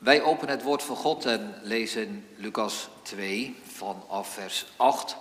Wij 0.00 0.22
openen 0.22 0.54
het 0.54 0.62
woord 0.62 0.82
van 0.82 0.96
God 0.96 1.24
en 1.24 1.54
lezen 1.62 2.26
Lucas 2.36 2.88
2 3.02 3.56
vanaf 3.62 4.34
vers 4.34 4.66
8 4.76 5.16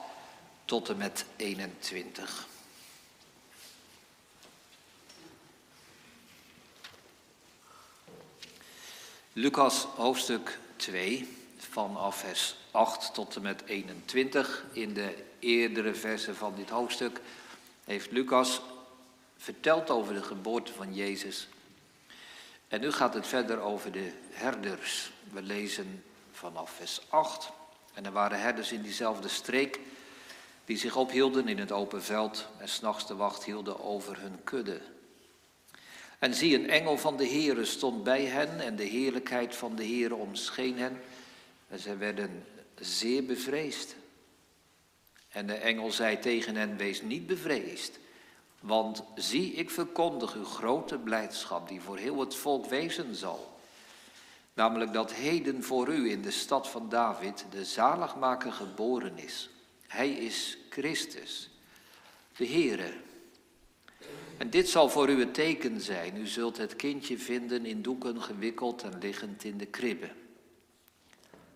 tot 0.66 0.90
en 0.90 0.98
met 0.98 1.26
21. 1.36 2.48
Lucas 9.34 9.84
hoofdstuk 9.84 10.60
2 10.76 11.38
vanaf 11.58 12.16
vers 12.16 12.56
8 12.72 13.14
tot 13.14 13.36
en 13.36 13.42
met 13.42 13.64
21. 13.66 14.66
In 14.72 14.94
de 14.94 15.24
eerdere 15.40 15.94
versen 15.94 16.36
van 16.36 16.56
dit 16.56 16.70
hoofdstuk 16.70 17.22
heeft 17.84 18.12
Lucas 18.12 18.62
verteld 19.38 19.90
over 19.90 20.14
de 20.14 20.24
geboorte 20.24 20.74
van 20.74 20.94
Jezus. 20.94 21.48
En 22.70 22.82
nu 22.82 22.92
gaat 22.92 23.14
het 23.14 23.28
verder 23.28 23.60
over 23.60 23.92
de 23.92 24.12
herders. 24.30 25.12
We 25.32 25.42
lezen 25.42 26.04
vanaf 26.32 26.72
vers 26.72 27.02
8. 27.10 27.50
En 27.94 28.06
er 28.06 28.12
waren 28.12 28.42
herders 28.42 28.72
in 28.72 28.82
diezelfde 28.82 29.28
streek 29.28 29.80
die 30.66 30.78
zich 30.78 30.96
ophielden 30.96 31.48
in 31.48 31.60
het 31.60 31.72
open 31.72 32.04
veld 32.04 32.48
en 32.58 32.70
s'nachts 32.70 33.08
de 33.08 33.16
wacht 33.16 33.44
hielden 33.44 33.84
over 33.84 34.20
hun 34.20 34.44
kudde. 34.44 34.82
En 36.20 36.34
zie, 36.34 36.56
een 36.56 36.70
engel 36.70 36.98
van 36.98 37.18
de 37.18 37.28
Heere 37.28 37.66
stond 37.66 38.04
bij 38.04 38.26
hen 38.26 38.60
en 38.60 38.76
de 38.76 38.84
heerlijkheid 38.84 39.56
van 39.56 39.76
de 39.76 39.86
Heere 39.86 40.16
omscheen 40.16 40.78
hen. 40.78 41.02
En 41.68 41.80
zij 41.80 41.98
werden 41.98 42.46
zeer 42.76 43.26
bevreesd. 43.26 43.96
En 45.30 45.48
de 45.48 45.54
engel 45.54 45.92
zei 45.92 46.20
tegen 46.20 46.56
hen, 46.56 46.78
wees 46.78 47.02
niet 47.02 47.28
bevreesd. 47.28 48.00
Want 48.60 49.04
zie, 49.16 49.54
ik 49.54 49.70
verkondig 49.70 50.36
uw 50.36 50.46
grote 50.46 50.98
blijdschap 50.98 51.68
die 51.68 51.82
voor 51.82 51.98
heel 51.98 52.20
het 52.20 52.36
volk 52.36 52.66
wezen 52.66 53.16
zal. 53.16 53.60
Namelijk 54.54 54.94
dat 54.94 55.14
heden 55.14 55.64
voor 55.64 55.88
u 55.88 56.12
in 56.12 56.22
de 56.22 56.32
stad 56.32 56.70
van 56.70 56.90
David 56.90 57.46
de 57.50 57.66
zaligmaker 57.66 58.52
geboren 58.52 59.18
is. 59.18 59.50
Hij 59.88 60.10
is 60.10 60.58
Christus, 60.70 61.50
de 62.36 62.48
Heere. 62.48 62.94
En 64.38 64.50
dit 64.50 64.70
zal 64.70 64.90
voor 64.90 65.10
u 65.10 65.20
het 65.20 65.34
teken 65.34 65.82
zijn. 65.82 66.18
U 66.18 66.28
zult 66.28 66.58
het 66.58 66.76
kindje 66.76 67.18
vinden 67.18 67.66
in 67.66 67.82
doeken 67.82 68.22
gewikkeld 68.22 68.84
en 68.84 68.98
liggend 69.00 69.44
in 69.44 69.58
de 69.58 69.66
kribbe. 69.66 70.10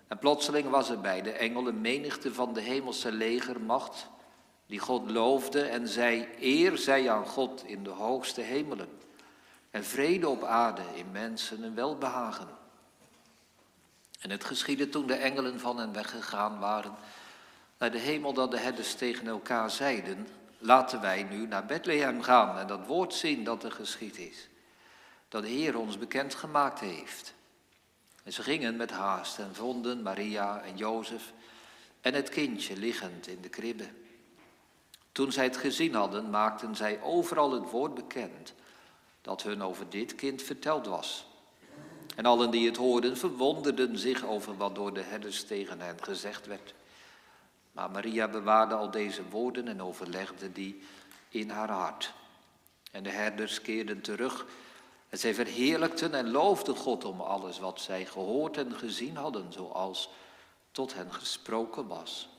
En 0.08 0.20
plotseling 0.20 0.70
was 0.70 0.90
er 0.90 1.02
bij 1.02 1.22
de 1.22 1.32
engel 1.32 1.68
een 1.68 1.82
menigte 1.82 2.34
van 2.34 2.54
de 2.54 2.62
hemelse 2.62 3.12
legermacht, 3.12 4.08
die 4.74 4.82
God 4.82 5.12
loofde 5.12 5.62
en 5.62 5.88
zei, 5.88 6.28
eer 6.40 6.78
zij 6.78 7.10
aan 7.10 7.26
God 7.26 7.64
in 7.66 7.84
de 7.84 7.90
hoogste 7.90 8.42
hemelen, 8.42 8.90
en 9.72 9.84
vrede 9.84 10.30
op 10.30 10.44
aarde 10.44 10.82
in 10.94 11.12
mensen 11.12 11.64
en 11.64 11.76
welbehagen. 11.76 12.48
En 14.20 14.30
het 14.30 14.44
geschiedde 14.44 14.90
toen 14.90 15.08
de 15.08 15.14
engelen 15.14 15.60
van 15.60 15.78
hen 15.78 15.94
weggegaan 15.94 16.60
waren 16.60 16.96
naar 17.78 17.92
de 17.92 17.98
hemel, 17.98 18.34
dat 18.34 18.52
de 18.52 18.58
herders 18.58 18.96
tegen 18.96 19.28
elkaar 19.28 19.72
zeiden, 19.72 20.28
laten 20.58 21.02
wij 21.02 21.24
nu 21.24 21.48
naar 21.48 21.66
Bethlehem 21.66 22.22
gaan 22.22 22.58
en 22.58 22.68
dat 22.68 22.86
woord 22.86 23.14
zien 23.14 23.44
dat 23.44 23.64
er 23.64 23.72
geschied 23.72 24.18
is, 24.18 24.50
dat 25.28 25.44
de 25.44 25.50
Heer 25.50 25.78
ons 25.78 25.98
bekend 25.98 26.36
gemaakt 26.36 26.80
heeft. 26.80 27.34
En 28.24 28.34
ze 28.34 28.44
gingen 28.44 28.76
met 28.76 28.92
haast 28.92 29.40
en 29.40 29.56
vonden 29.56 30.02
Maria 30.02 30.62
en 30.62 30.78
Jozef 30.78 31.34
en 32.02 32.14
het 32.14 32.30
kindje 32.30 32.78
liggend 32.78 33.28
in 33.28 33.42
de 33.42 33.50
kribbe. 33.50 34.02
Toen 35.14 35.32
zij 35.32 35.44
het 35.44 35.58
gezien 35.58 35.94
hadden, 35.94 36.30
maakten 36.30 36.76
zij 36.76 37.02
overal 37.02 37.52
het 37.52 37.70
woord 37.70 37.94
bekend 37.94 38.54
dat 39.22 39.44
hun 39.44 39.62
over 39.64 39.90
dit 39.90 40.16
kind 40.16 40.42
verteld 40.42 40.86
was. 40.86 41.26
En 42.16 42.26
allen 42.26 42.52
die 42.52 42.66
het 42.66 42.78
hoorden 42.78 43.18
verwonderden 43.18 43.98
zich 43.98 44.26
over 44.26 44.58
wat 44.58 44.76
door 44.76 44.94
de 44.94 45.02
herders 45.02 45.44
tegen 45.44 45.80
hen 45.80 46.04
gezegd 46.04 46.46
werd. 46.46 46.74
Maar 47.72 47.92
Maria 47.92 48.28
bewaarde 48.28 48.76
al 48.76 48.92
deze 48.92 49.30
woorden 49.30 49.68
en 49.68 49.82
overlegde 49.82 50.52
die 50.52 50.84
in 51.30 51.50
haar 51.50 51.72
hart. 51.72 52.14
En 52.92 53.04
de 53.04 53.10
herders 53.10 53.62
keerden 53.62 54.02
terug 54.02 54.46
en 55.10 55.20
zij 55.20 55.34
verheerlijkten 55.34 56.14
en 56.14 56.32
loofden 56.32 56.76
God 56.76 57.06
om 57.06 57.22
alles 57.22 57.60
wat 57.60 57.82
zij 57.82 58.06
gehoord 58.06 58.58
en 58.58 58.74
gezien 58.76 59.16
hadden, 59.16 59.54
zoals 59.54 60.10
tot 60.72 60.94
hen 60.94 61.14
gesproken 61.14 61.88
was. 61.88 62.30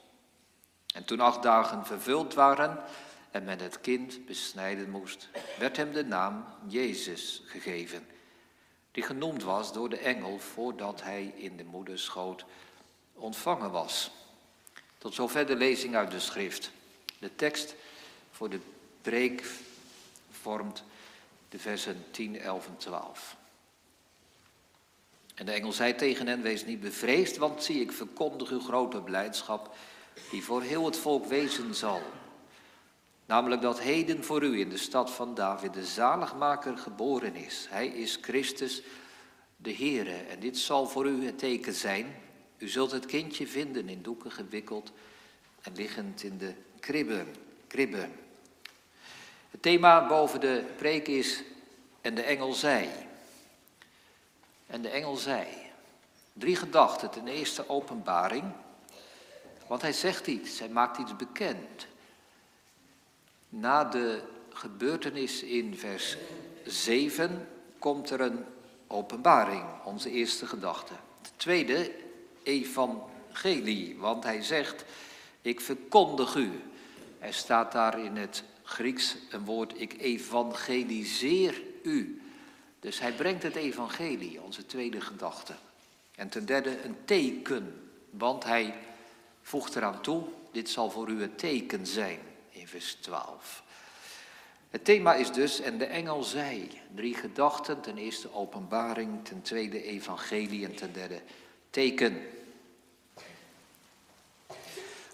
En 0.95 1.05
toen 1.05 1.21
acht 1.21 1.43
dagen 1.43 1.87
vervuld 1.87 2.35
waren 2.35 2.83
en 3.31 3.45
men 3.45 3.59
het 3.59 3.81
kind 3.81 4.27
besnijden 4.27 4.91
moest, 4.91 5.29
werd 5.59 5.77
hem 5.77 5.93
de 5.93 6.05
naam 6.05 6.45
Jezus 6.67 7.43
gegeven, 7.47 8.07
die 8.93 9.03
genoemd 9.03 9.43
was 9.43 9.73
door 9.73 9.89
de 9.89 9.99
engel 9.99 10.39
voordat 10.39 11.03
hij 11.03 11.33
in 11.37 11.57
de 11.57 11.65
moederschoot 11.65 12.45
ontvangen 13.13 13.71
was. 13.71 14.11
Tot 14.99 15.15
zover 15.15 15.47
de 15.47 15.57
lezing 15.57 15.97
uit 15.97 16.11
de 16.11 16.21
schrift. 16.21 16.71
De 17.19 17.37
tekst 17.37 17.75
voor 18.31 18.51
de 18.51 18.61
preek 19.03 19.45
vormt 20.31 20.83
de 21.49 21.59
versen 21.59 22.05
10, 22.11 22.41
11 22.41 22.67
en 22.67 22.77
12. 22.77 23.37
En 25.35 25.47
de 25.47 25.53
engel 25.53 25.73
zei 25.73 25.95
tegen 25.95 26.27
hen, 26.27 26.43
wees 26.43 26.65
niet 26.65 26.81
bevreesd, 26.81 27.37
want 27.37 27.65
zie, 27.65 27.81
ik 27.81 27.93
verkondig 27.93 28.51
uw 28.51 28.61
grote 28.61 29.01
blijdschap, 29.01 29.77
die 30.31 30.45
voor 30.45 30.63
heel 30.63 30.85
het 30.85 30.97
volk 30.97 31.27
wezen 31.27 31.75
zal. 31.75 32.03
Namelijk 33.27 33.63
dat 33.63 33.81
heden 33.81 34.25
voor 34.25 34.43
u 34.43 34.61
in 34.61 34.69
de 34.69 34.77
stad 34.77 35.11
van 35.11 35.35
David 35.35 35.75
de 35.75 35.85
zaligmaker 35.85 36.79
geboren 36.79 37.35
is. 37.37 37.67
Hij 37.71 37.87
is 37.87 38.19
Christus, 38.21 38.83
de 39.57 39.75
Heere. 39.75 40.15
En 40.15 40.41
dit 40.41 40.59
zal 40.59 40.87
voor 40.87 41.07
u 41.07 41.27
het 41.27 41.39
teken 41.39 41.75
zijn. 41.75 42.17
U 42.59 42.69
zult 42.69 42.91
het 42.91 43.07
kindje 43.07 43.47
vinden 43.47 43.89
in 43.89 44.03
doeken 44.03 44.33
gewikkeld 44.33 44.93
en 45.63 45.73
liggend 45.75 46.23
in 46.23 46.39
de 46.39 46.55
kribbe. 46.81 47.25
kribbe. 47.67 48.09
Het 49.51 49.63
thema 49.63 50.07
boven 50.07 50.41
de 50.41 50.65
preek 50.77 51.09
is 51.09 51.43
en 52.01 52.15
de 52.15 52.23
engel 52.23 52.53
zei. 52.53 52.89
En 54.67 54.83
de 54.83 54.89
engel 54.89 55.17
zei. 55.17 55.47
Drie 56.33 56.57
gedachten. 56.57 57.11
Ten 57.11 57.29
eerste 57.29 57.69
openbaring. 57.69 58.53
Want 59.67 59.83
hij 59.83 59.93
zegt 59.93 60.27
iets, 60.27 60.59
hij 60.59 60.69
maakt 60.69 60.99
iets 60.99 61.17
bekend. 61.17 61.87
Na 63.49 63.85
de 63.85 64.23
gebeurtenis 64.53 65.43
in 65.43 65.77
vers 65.77 66.17
7 66.65 67.49
komt 67.79 68.11
er 68.11 68.21
een 68.21 68.45
openbaring, 68.87 69.65
onze 69.85 70.11
eerste 70.11 70.47
gedachte. 70.47 70.93
De 71.23 71.29
tweede, 71.37 71.91
evangelie, 72.43 73.97
want 73.99 74.25
hij 74.25 74.43
zegt, 74.43 74.85
ik 75.43 75.61
verkondig 75.61 76.35
u. 76.35 76.51
Er 77.19 77.35
staat 77.35 77.73
daar 77.73 78.01
in 78.01 78.17
het 78.17 78.45
Grieks 78.63 79.17
een 79.31 79.45
woord, 79.45 79.81
ik 79.81 80.01
evangeliseer 80.01 81.63
u. 81.83 82.23
Dus 82.81 83.01
hij 83.01 83.13
brengt 83.13 83.43
het 83.43 83.55
evangelie, 83.55 84.43
onze 84.43 84.67
tweede 84.67 85.01
gedachte. 85.01 85.55
En 86.15 86.29
ten 86.29 86.47
derde 86.47 86.83
een 86.83 86.97
teken, 87.05 87.91
want 88.11 88.45
hij 88.45 88.75
voegt 89.45 89.77
eraan 89.77 90.01
toe, 90.01 90.25
dit 90.53 90.71
zal 90.71 90.91
voor 90.91 91.09
u 91.09 91.21
het 91.21 91.39
teken 91.39 91.87
zijn, 91.87 92.19
in 92.51 92.69
vers 92.69 92.95
12. 92.95 93.63
Het 94.71 94.85
thema 94.85 95.15
is 95.15 95.33
dus, 95.33 95.61
en 95.61 95.79
de 95.79 95.85
engel 95.85 96.23
zei, 96.23 96.81
drie 96.95 97.15
gedachten, 97.15 97.81
ten 97.81 97.99
eerste 97.99 98.35
openbaring, 98.35 99.25
ten 99.25 99.43
tweede 99.43 99.83
evangelie 99.83 100.65
en 100.65 100.75
ten 100.75 100.93
derde 100.93 101.21
teken. 101.71 102.27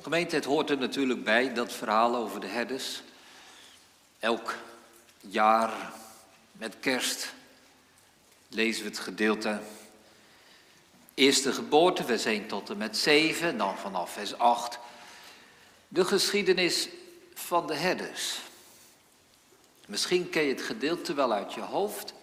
Gemeente, 0.03 0.35
het 0.35 0.45
hoort 0.45 0.71
er 0.71 0.79
natuurlijk 0.79 1.25
bij, 1.25 1.55
dat 1.55 1.73
verhaal 1.73 2.17
over 2.17 2.41
de 2.41 2.47
herders. 2.47 3.03
Elk 4.19 4.57
jaar 5.21 5.93
met 6.53 6.81
kerst 6.81 7.35
lezen 8.49 8.83
we 8.83 8.89
het 8.89 8.99
gedeelte. 8.99 9.61
Eerste 11.21 11.53
geboorte, 11.53 12.05
vers 12.05 12.25
1 12.25 12.47
tot 12.47 12.71
en 12.71 12.77
met 12.77 12.97
7, 12.97 13.59
dan 13.59 13.79
vanaf 13.79 14.13
vers 14.13 14.39
8. 14.39 14.79
De 15.89 16.05
geschiedenis 16.05 16.89
van 17.35 17.67
de 17.67 17.75
herders. 17.75 18.41
Misschien 19.87 20.31
ken 20.31 20.43
je 20.43 20.53
het 20.53 20.63
gedeelte 20.63 21.15
wel 21.15 21.33
uit 21.33 21.55
je 21.55 21.61
hoofd. 21.61 22.15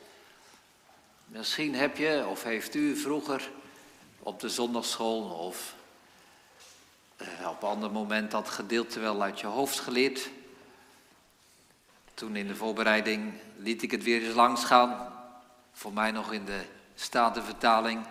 Misschien 1.26 1.76
heb 1.76 1.98
je 1.98 2.26
of 2.30 2.44
heeft 2.44 2.76
u 2.76 2.96
vroeger 2.96 3.50
op 4.20 4.40
de 4.40 4.50
zondagschool 4.50 5.22
of 5.22 5.76
eh, 7.16 7.28
op 7.50 7.64
een 7.64 7.70
ander 7.70 7.92
moment 7.92 8.32
dat 8.32 8.50
gedeelte 8.50 9.00
wel 9.00 9.22
uit 9.22 9.40
je 9.40 9.48
hoofd 9.48 9.80
geleerd. 9.80 10.30
Toen 12.14 12.36
in 12.36 12.48
de 12.48 12.56
voorbereiding 12.56 13.34
liet 13.58 13.82
ik 13.82 13.92
het 13.92 14.04
weer 14.04 14.24
eens 14.24 14.36
langs 14.36 14.64
gaan. 14.64 15.14
Voor 15.74 15.94
mij 15.94 16.12
nog 16.12 16.34
in 16.34 16.46
de 16.46 16.62
Statenvertaling. 16.96 18.06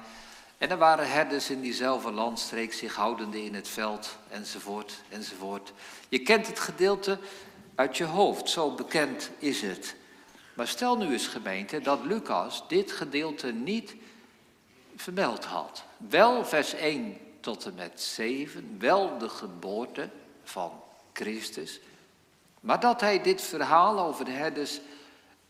En 0.58 0.70
er 0.70 0.76
waren 0.76 1.10
herders 1.10 1.50
in 1.50 1.60
diezelfde 1.60 2.12
landstreek 2.12 2.72
zich 2.72 2.94
houdende 2.94 3.44
in 3.44 3.54
het 3.54 3.68
veld, 3.68 4.16
enzovoort, 4.28 5.02
enzovoort. 5.08 5.72
Je 6.08 6.18
kent 6.18 6.46
het 6.46 6.58
gedeelte 6.58 7.18
uit 7.74 7.96
je 7.96 8.04
hoofd, 8.04 8.48
zo 8.48 8.74
bekend 8.74 9.30
is 9.38 9.62
het. 9.62 9.94
Maar 10.54 10.68
stel 10.68 10.96
nu 10.96 11.12
eens 11.12 11.26
gemeente 11.26 11.80
dat 11.80 12.04
Lucas 12.04 12.68
dit 12.68 12.92
gedeelte 12.92 13.52
niet 13.52 13.94
vermeld 14.96 15.44
had. 15.44 15.84
Wel 15.96 16.44
vers 16.44 16.74
1 16.74 17.18
tot 17.40 17.66
en 17.66 17.74
met 17.74 18.00
7, 18.00 18.76
wel 18.78 19.18
de 19.18 19.28
geboorte 19.28 20.10
van 20.44 20.82
Christus, 21.12 21.80
maar 22.60 22.80
dat 22.80 23.00
hij 23.00 23.22
dit 23.22 23.42
verhaal 23.42 23.98
over 23.98 24.24
de 24.24 24.30
herders 24.30 24.80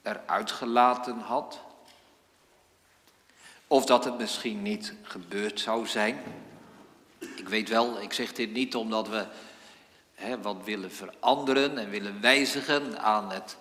eruit 0.02 0.50
gelaten 0.50 1.18
had, 1.18 1.60
of 3.66 3.84
dat 3.84 4.04
het 4.04 4.18
misschien 4.18 4.62
niet 4.62 4.92
gebeurd 5.02 5.60
zou 5.60 5.86
zijn. 5.86 6.18
Ik 7.18 7.48
weet 7.48 7.68
wel, 7.68 8.00
ik 8.00 8.12
zeg 8.12 8.32
dit 8.32 8.52
niet 8.52 8.74
omdat 8.74 9.08
we 9.08 9.26
hè, 10.14 10.40
wat 10.42 10.64
willen 10.64 10.92
veranderen 10.92 11.78
en 11.78 11.90
willen 11.90 12.20
wijzigen 12.20 13.00
aan 13.00 13.32
het 13.32 13.56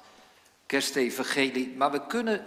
kerstevangelie, 0.65 1.75
maar 1.75 1.91
we 1.91 2.07
kunnen, 2.07 2.45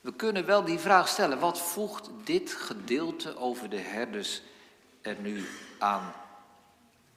we 0.00 0.12
kunnen 0.12 0.46
wel 0.46 0.64
die 0.64 0.78
vraag 0.78 1.08
stellen, 1.08 1.38
wat 1.38 1.60
voegt 1.60 2.10
dit 2.24 2.52
gedeelte 2.52 3.36
over 3.36 3.68
de 3.68 3.80
herders 3.80 4.42
er 5.00 5.16
nu 5.20 5.46
aan 5.78 6.12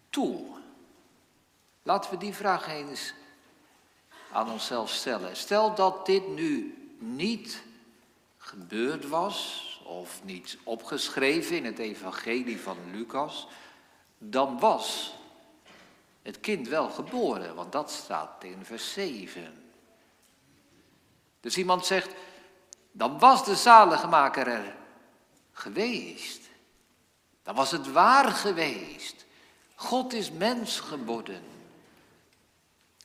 toe? 0.10 0.46
Laten 1.84 2.12
we 2.12 2.18
die 2.18 2.34
vraag 2.34 2.68
eens 2.68 3.14
aan 4.31 4.52
onszelf 4.52 4.90
stellen. 4.90 5.36
Stel 5.36 5.75
dat 5.75 6.06
dit 6.06 6.28
nu 6.28 6.75
niet 6.98 7.64
gebeurd 8.42 9.08
was 9.08 9.68
of 9.84 10.24
niet 10.24 10.58
opgeschreven 10.64 11.56
in 11.56 11.66
het 11.66 11.80
evangelie 11.80 12.60
van 12.60 12.78
Lucas, 12.92 13.48
dan 14.18 14.60
was 14.60 15.14
het 16.22 16.40
kind 16.40 16.68
wel 16.68 16.90
geboren, 16.90 17.56
want 17.56 17.72
dat 17.72 17.92
staat 17.92 18.44
in 18.44 18.66
vers 18.66 18.94
7. 18.94 19.74
Dus 21.40 21.58
iemand 21.58 21.86
zegt, 21.86 22.14
dan 22.92 23.20
was 23.20 23.46
de 23.46 23.56
zaligmaker 23.56 24.48
er 24.48 24.76
geweest. 25.52 26.50
Dan 27.44 27.56
was 27.56 27.72
het 27.72 27.92
waar 27.92 28.32
geweest. 28.32 29.26
God 29.76 30.14
is 30.14 30.32
mens 30.32 30.80
geworden. 30.80 31.44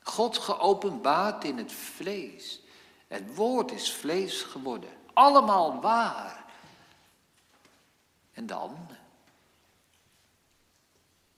God 0.03 0.39
geopenbaard 0.39 1.45
in 1.45 1.59
het 1.59 1.73
vlees. 1.73 2.61
Het 3.07 3.35
woord 3.35 3.73
is 3.73 3.93
vlees 3.93 4.43
geworden. 4.43 4.96
Allemaal 5.17 5.81
waar. 5.81 6.45
En 8.33 8.47
dan? 8.47 8.89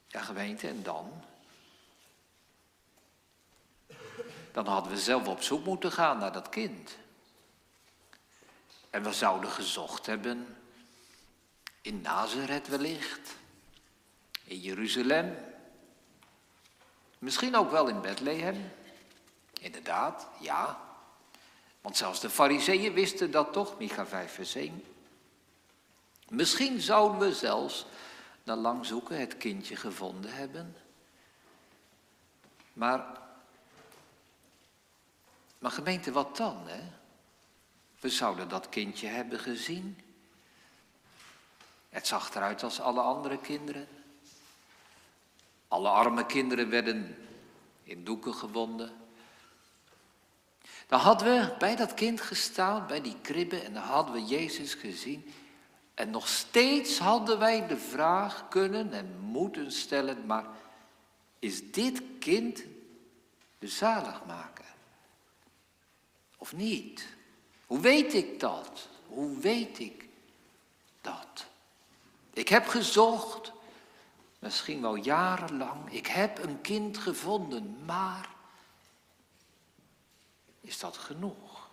Ja, 0.06 0.20
gemeente, 0.20 0.69
en 0.69 0.82
dan? 0.82 1.25
Dan 4.52 4.66
hadden 4.66 4.92
we 4.92 4.98
zelf 4.98 5.26
op 5.26 5.42
zoek 5.42 5.64
moeten 5.64 5.92
gaan 5.92 6.19
naar 6.19 6.32
dat 6.32 6.48
kind. 6.48 6.96
En 8.90 9.02
we 9.02 9.12
zouden 9.12 9.50
gezocht 9.50 10.06
hebben 10.06 10.56
in 11.80 12.00
Nazareth 12.00 12.69
wellicht, 12.69 13.36
in 14.44 14.60
Jeruzalem, 14.60 15.36
misschien 17.19 17.56
ook 17.56 17.70
wel 17.70 17.88
in 17.88 18.00
Bethlehem. 18.00 18.72
Inderdaad, 19.60 20.26
ja. 20.40 20.88
Want 21.88 22.00
zelfs 22.00 22.20
de 22.20 22.31
fariseeën 22.31 22.93
wisten 22.93 23.31
dat 23.31 23.52
toch, 23.52 23.79
Micha 23.79 24.06
5 24.06 24.32
vers 24.32 24.55
1. 24.55 24.85
Misschien 26.29 26.81
zouden 26.81 27.19
we 27.19 27.35
zelfs 27.35 27.87
na 28.43 28.56
lang 28.56 28.87
zoeken 28.87 29.20
het 29.20 29.37
kindje 29.37 29.76
gevonden 29.76 30.32
hebben. 30.32 30.76
Maar, 32.73 33.20
maar 35.58 35.70
gemeente, 35.70 36.12
wat 36.12 36.37
dan? 36.37 36.69
Hè? 36.69 36.81
We 38.00 38.08
zouden 38.08 38.49
dat 38.49 38.69
kindje 38.69 39.06
hebben 39.06 39.38
gezien. 39.38 40.00
Het 41.88 42.06
zag 42.06 42.35
eruit 42.35 42.62
als 42.62 42.81
alle 42.81 43.00
andere 43.00 43.38
kinderen. 43.38 43.88
Alle 45.69 45.88
arme 45.88 46.26
kinderen 46.26 46.70
werden 46.70 47.17
in 47.82 48.05
doeken 48.05 48.35
gewonden. 48.35 49.07
Dan 50.88 51.00
hadden 51.00 51.29
we 51.29 51.55
bij 51.58 51.76
dat 51.76 51.94
kind 51.94 52.20
gestaan, 52.20 52.87
bij 52.87 53.00
die 53.00 53.17
kribben, 53.23 53.64
en 53.64 53.73
dan 53.73 53.82
hadden 53.82 54.14
we 54.14 54.25
Jezus 54.25 54.75
gezien. 54.75 55.35
En 55.94 56.11
nog 56.11 56.29
steeds 56.29 56.99
hadden 56.99 57.38
wij 57.38 57.67
de 57.67 57.76
vraag 57.76 58.49
kunnen 58.49 58.93
en 58.93 59.19
moeten 59.20 59.73
stellen, 59.73 60.26
maar 60.26 60.44
is 61.38 61.73
dit 61.73 62.02
kind 62.19 62.62
de 63.58 63.69
zaligmaker? 63.69 64.64
Of 66.37 66.52
niet? 66.52 67.06
Hoe 67.67 67.81
weet 67.81 68.14
ik 68.14 68.40
dat? 68.40 68.88
Hoe 69.06 69.38
weet 69.38 69.79
ik 69.79 70.08
dat? 71.00 71.46
Ik 72.32 72.49
heb 72.49 72.67
gezocht, 72.67 73.52
misschien 74.38 74.81
wel 74.81 74.94
jarenlang. 74.94 75.93
Ik 75.93 76.06
heb 76.06 76.43
een 76.43 76.61
kind 76.61 76.99
gevonden, 76.99 77.76
maar 77.87 78.29
is 80.69 80.79
dat 80.79 80.97
genoeg? 80.97 81.69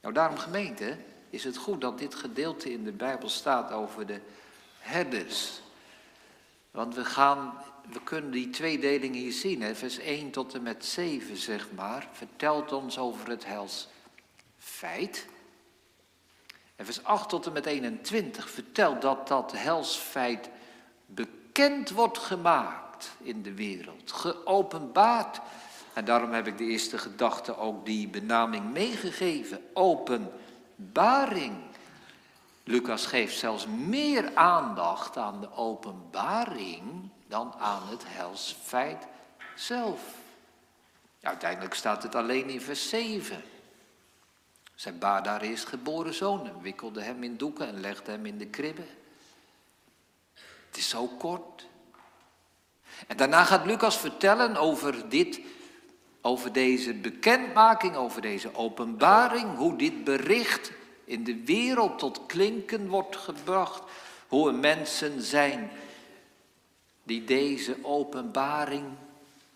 Nou, 0.00 0.14
daarom 0.14 0.38
gemeente, 0.38 0.96
is 1.30 1.44
het 1.44 1.56
goed 1.56 1.80
dat 1.80 1.98
dit 1.98 2.14
gedeelte 2.14 2.72
in 2.72 2.84
de 2.84 2.92
Bijbel 2.92 3.28
staat 3.28 3.72
over 3.72 4.06
de 4.06 4.20
herders. 4.78 5.60
Want 6.70 6.94
we 6.94 7.04
gaan, 7.04 7.54
we 7.92 8.02
kunnen 8.02 8.30
die 8.30 8.50
tweedeling 8.50 9.14
hier 9.14 9.32
zien. 9.32 9.62
Hè? 9.62 9.74
Vers 9.74 9.98
1 9.98 10.30
tot 10.30 10.54
en 10.54 10.62
met 10.62 10.84
7, 10.84 11.36
zeg 11.36 11.68
maar, 11.72 12.08
vertelt 12.12 12.72
ons 12.72 12.98
over 12.98 13.28
het 13.28 13.44
helsfeit. 13.44 15.26
En 16.76 16.84
vers 16.84 17.04
8 17.04 17.28
tot 17.28 17.46
en 17.46 17.52
met 17.52 17.66
21 17.66 18.50
vertelt 18.50 19.02
dat 19.02 19.28
dat 19.28 19.52
helsfeit 19.52 20.50
bekend 21.06 21.90
wordt 21.90 22.18
gemaakt 22.18 23.10
in 23.18 23.42
de 23.42 23.54
wereld, 23.54 24.12
geopenbaard. 24.12 25.40
En 25.94 26.04
daarom 26.04 26.32
heb 26.32 26.46
ik 26.46 26.58
de 26.58 26.64
eerste 26.64 26.98
gedachte 26.98 27.56
ook 27.56 27.84
die 27.84 28.08
benaming 28.08 28.72
meegegeven, 28.72 29.60
open 29.72 30.30
openbaring. 30.80 31.56
Lucas 32.64 33.06
geeft 33.06 33.38
zelfs 33.38 33.66
meer 33.66 34.34
aandacht 34.34 35.16
aan 35.16 35.40
de 35.40 35.52
openbaring 35.52 37.10
dan 37.26 37.54
aan 37.58 37.88
het 37.88 38.02
helsfeit 38.06 39.06
zelf. 39.54 40.00
Uiteindelijk 41.22 41.74
staat 41.74 42.02
het 42.02 42.14
alleen 42.14 42.48
in 42.48 42.60
vers 42.60 42.88
7. 42.88 43.42
Zijn 44.74 44.98
baar 44.98 45.22
daar 45.22 45.40
eerst 45.40 45.66
geboren 45.66 46.14
zoon 46.14 46.46
en 46.46 46.62
wikkelde 46.62 47.02
hem 47.02 47.22
in 47.22 47.36
doeken 47.36 47.66
en 47.66 47.80
legde 47.80 48.10
hem 48.10 48.26
in 48.26 48.38
de 48.38 48.46
kribbe. 48.46 48.86
Het 50.66 50.76
is 50.76 50.88
zo 50.88 51.06
kort. 51.06 51.66
En 53.06 53.16
daarna 53.16 53.44
gaat 53.44 53.66
Lucas 53.66 53.98
vertellen 53.98 54.56
over 54.56 55.08
dit 55.08 55.40
over 56.20 56.52
deze 56.52 56.94
bekendmaking, 56.94 57.96
over 57.96 58.22
deze 58.22 58.54
openbaring, 58.54 59.56
hoe 59.56 59.76
dit 59.76 60.04
bericht 60.04 60.72
in 61.04 61.24
de 61.24 61.44
wereld 61.44 61.98
tot 61.98 62.26
klinken 62.26 62.88
wordt 62.88 63.16
gebracht, 63.16 63.82
hoe 64.28 64.48
er 64.48 64.54
mensen 64.54 65.22
zijn 65.22 65.70
die 67.02 67.24
deze 67.24 67.76
openbaring 67.82 68.84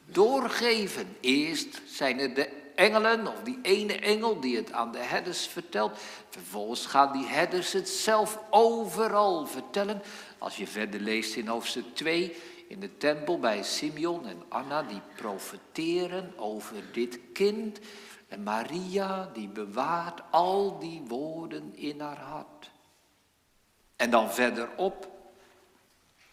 doorgeven. 0.06 1.16
Eerst 1.20 1.80
zijn 1.86 2.18
er 2.18 2.34
de 2.34 2.48
engelen, 2.74 3.26
of 3.26 3.42
die 3.44 3.58
ene 3.62 3.98
engel 3.98 4.40
die 4.40 4.56
het 4.56 4.72
aan 4.72 4.92
de 4.92 4.98
herders 4.98 5.46
vertelt. 5.46 5.98
Vervolgens 6.28 6.86
gaan 6.86 7.12
die 7.12 7.26
herders 7.26 7.72
het 7.72 7.88
zelf 7.88 8.38
overal 8.50 9.46
vertellen. 9.46 10.02
Als 10.38 10.56
je 10.56 10.66
verder 10.66 11.00
leest 11.00 11.36
in 11.36 11.46
hoofdstuk 11.46 11.84
2, 11.92 12.36
in 12.68 12.80
de 12.80 12.96
tempel 12.96 13.38
bij 13.38 13.62
Simeon 13.62 14.26
en 14.26 14.42
Anna, 14.48 14.82
die 14.82 15.00
profeteren 15.16 16.38
over 16.38 16.92
dit 16.92 17.18
kind. 17.32 17.78
En 18.28 18.42
Maria, 18.42 19.30
die 19.34 19.48
bewaart 19.48 20.22
al 20.30 20.78
die 20.78 21.02
woorden 21.06 21.76
in 21.76 22.00
haar 22.00 22.20
hart. 22.20 22.70
En 23.96 24.10
dan 24.10 24.32
verderop, 24.32 25.08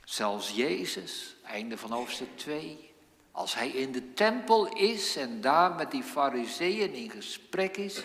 zelfs 0.04 0.52
Jezus, 0.56 1.36
einde 1.44 1.78
van 1.78 1.92
hoofdstuk 1.92 2.38
2. 2.38 2.94
Als 3.32 3.56
hij 3.56 3.70
in 3.70 3.92
de 3.92 4.14
tempel 4.14 4.76
is 4.76 5.16
en 5.16 5.42
daar 5.42 5.76
met 5.76 5.92
die 5.92 6.04
fariseeën 6.04 6.94
in 6.94 7.10
gesprek 7.10 7.78
is, 7.78 8.04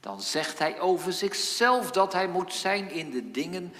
dan 0.00 0.20
zegt 0.20 0.58
hij 0.58 0.80
over 0.80 1.12
zichzelf 1.12 1.90
dat 1.90 2.12
hij 2.12 2.28
moet 2.28 2.52
zijn 2.52 2.90
in 2.90 3.10
de 3.10 3.30
dingen 3.30 3.72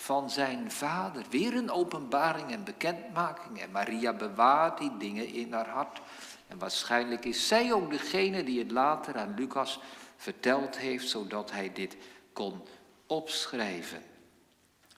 van 0.00 0.30
zijn 0.30 0.70
vader. 0.70 1.24
Weer 1.30 1.56
een 1.56 1.70
openbaring 1.70 2.50
en 2.50 2.64
bekendmaking. 2.64 3.60
En 3.60 3.70
Maria 3.70 4.12
bewaart 4.12 4.78
die 4.78 4.96
dingen 4.96 5.26
in 5.26 5.52
haar 5.52 5.68
hart. 5.68 6.00
En 6.48 6.58
waarschijnlijk 6.58 7.24
is 7.24 7.48
zij 7.48 7.72
ook 7.72 7.90
degene 7.90 8.44
die 8.44 8.58
het 8.58 8.70
later 8.70 9.16
aan 9.16 9.34
Lucas 9.34 9.80
verteld 10.16 10.78
heeft, 10.78 11.08
zodat 11.08 11.50
hij 11.50 11.72
dit 11.72 11.96
kon 12.32 12.62
opschrijven. 13.06 14.02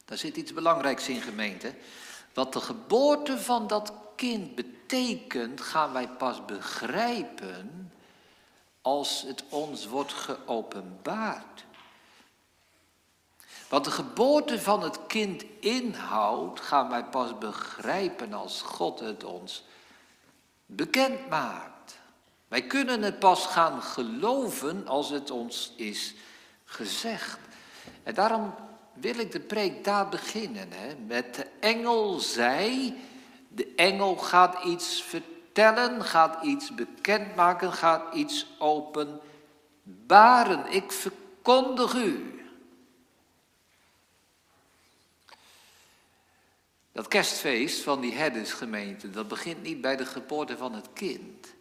Daar 0.04 0.18
zit 0.18 0.36
iets 0.36 0.52
belangrijks 0.52 1.08
in, 1.08 1.20
gemeente. 1.20 1.74
Wat 2.34 2.52
de 2.52 2.60
geboorte 2.60 3.38
van 3.38 3.66
dat 3.66 3.92
kind 4.16 4.54
betekent, 4.54 5.60
gaan 5.60 5.92
wij 5.92 6.08
pas 6.08 6.44
begrijpen 6.44 7.92
als 8.80 9.22
het 9.26 9.44
ons 9.48 9.86
wordt 9.86 10.12
geopenbaard. 10.12 11.61
Wat 13.72 13.84
de 13.84 13.90
geboorte 13.90 14.60
van 14.60 14.82
het 14.82 14.98
kind 15.06 15.44
inhoudt, 15.60 16.60
gaan 16.60 16.88
wij 16.88 17.04
pas 17.04 17.38
begrijpen 17.38 18.32
als 18.32 18.62
God 18.62 19.00
het 19.00 19.24
ons 19.24 19.64
bekend 20.66 21.28
maakt. 21.28 21.98
Wij 22.48 22.62
kunnen 22.62 23.02
het 23.02 23.18
pas 23.18 23.46
gaan 23.46 23.82
geloven 23.82 24.86
als 24.86 25.10
het 25.10 25.30
ons 25.30 25.72
is 25.76 26.14
gezegd. 26.64 27.38
En 28.02 28.14
daarom 28.14 28.54
wil 28.94 29.18
ik 29.18 29.32
de 29.32 29.40
preek 29.40 29.84
daar 29.84 30.08
beginnen. 30.08 30.68
Hè? 30.70 30.94
Met 31.06 31.34
de 31.34 31.46
engel 31.60 32.18
zei, 32.18 32.96
de 33.48 33.72
engel 33.76 34.16
gaat 34.16 34.64
iets 34.64 35.02
vertellen, 35.02 36.04
gaat 36.04 36.42
iets 36.42 36.74
bekendmaken, 36.74 37.72
gaat 37.72 38.14
iets 38.14 38.46
openbaren. 38.58 39.20
Ik 40.72 40.92
verkondig 40.92 41.94
u. 41.94 42.41
Dat 46.92 47.08
kerstfeest 47.08 47.82
van 47.82 48.00
die 48.00 48.14
herdersgemeente, 48.14 49.10
dat 49.10 49.28
begint 49.28 49.62
niet 49.62 49.80
bij 49.80 49.96
de 49.96 50.06
geboorte 50.06 50.56
van 50.56 50.74
het 50.74 50.88
kind. 50.92 51.54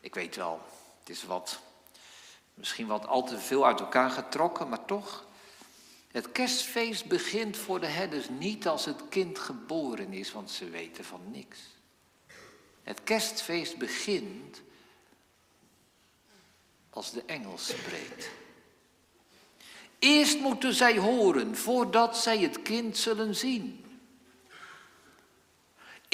Ik 0.00 0.14
weet 0.14 0.36
wel, 0.36 0.60
het 1.00 1.08
is 1.08 1.24
wat, 1.24 1.60
misschien 2.54 2.86
wat 2.86 3.06
al 3.06 3.22
te 3.22 3.38
veel 3.38 3.66
uit 3.66 3.80
elkaar 3.80 4.10
getrokken, 4.10 4.68
maar 4.68 4.84
toch. 4.84 5.26
Het 6.08 6.32
kerstfeest 6.32 7.06
begint 7.06 7.56
voor 7.56 7.80
de 7.80 7.86
herders 7.86 8.28
niet 8.28 8.66
als 8.66 8.84
het 8.84 9.08
kind 9.08 9.38
geboren 9.38 10.12
is, 10.12 10.32
want 10.32 10.50
ze 10.50 10.70
weten 10.70 11.04
van 11.04 11.20
niks. 11.30 11.58
Het 12.82 13.02
kerstfeest 13.04 13.76
begint 13.78 14.62
als 16.90 17.12
de 17.12 17.22
engel 17.26 17.58
spreekt. 17.58 18.30
Eerst 19.98 20.40
moeten 20.40 20.74
zij 20.74 20.98
horen 20.98 21.56
voordat 21.56 22.16
zij 22.16 22.38
het 22.38 22.62
kind 22.62 22.96
zullen 22.96 23.34
zien. 23.34 23.83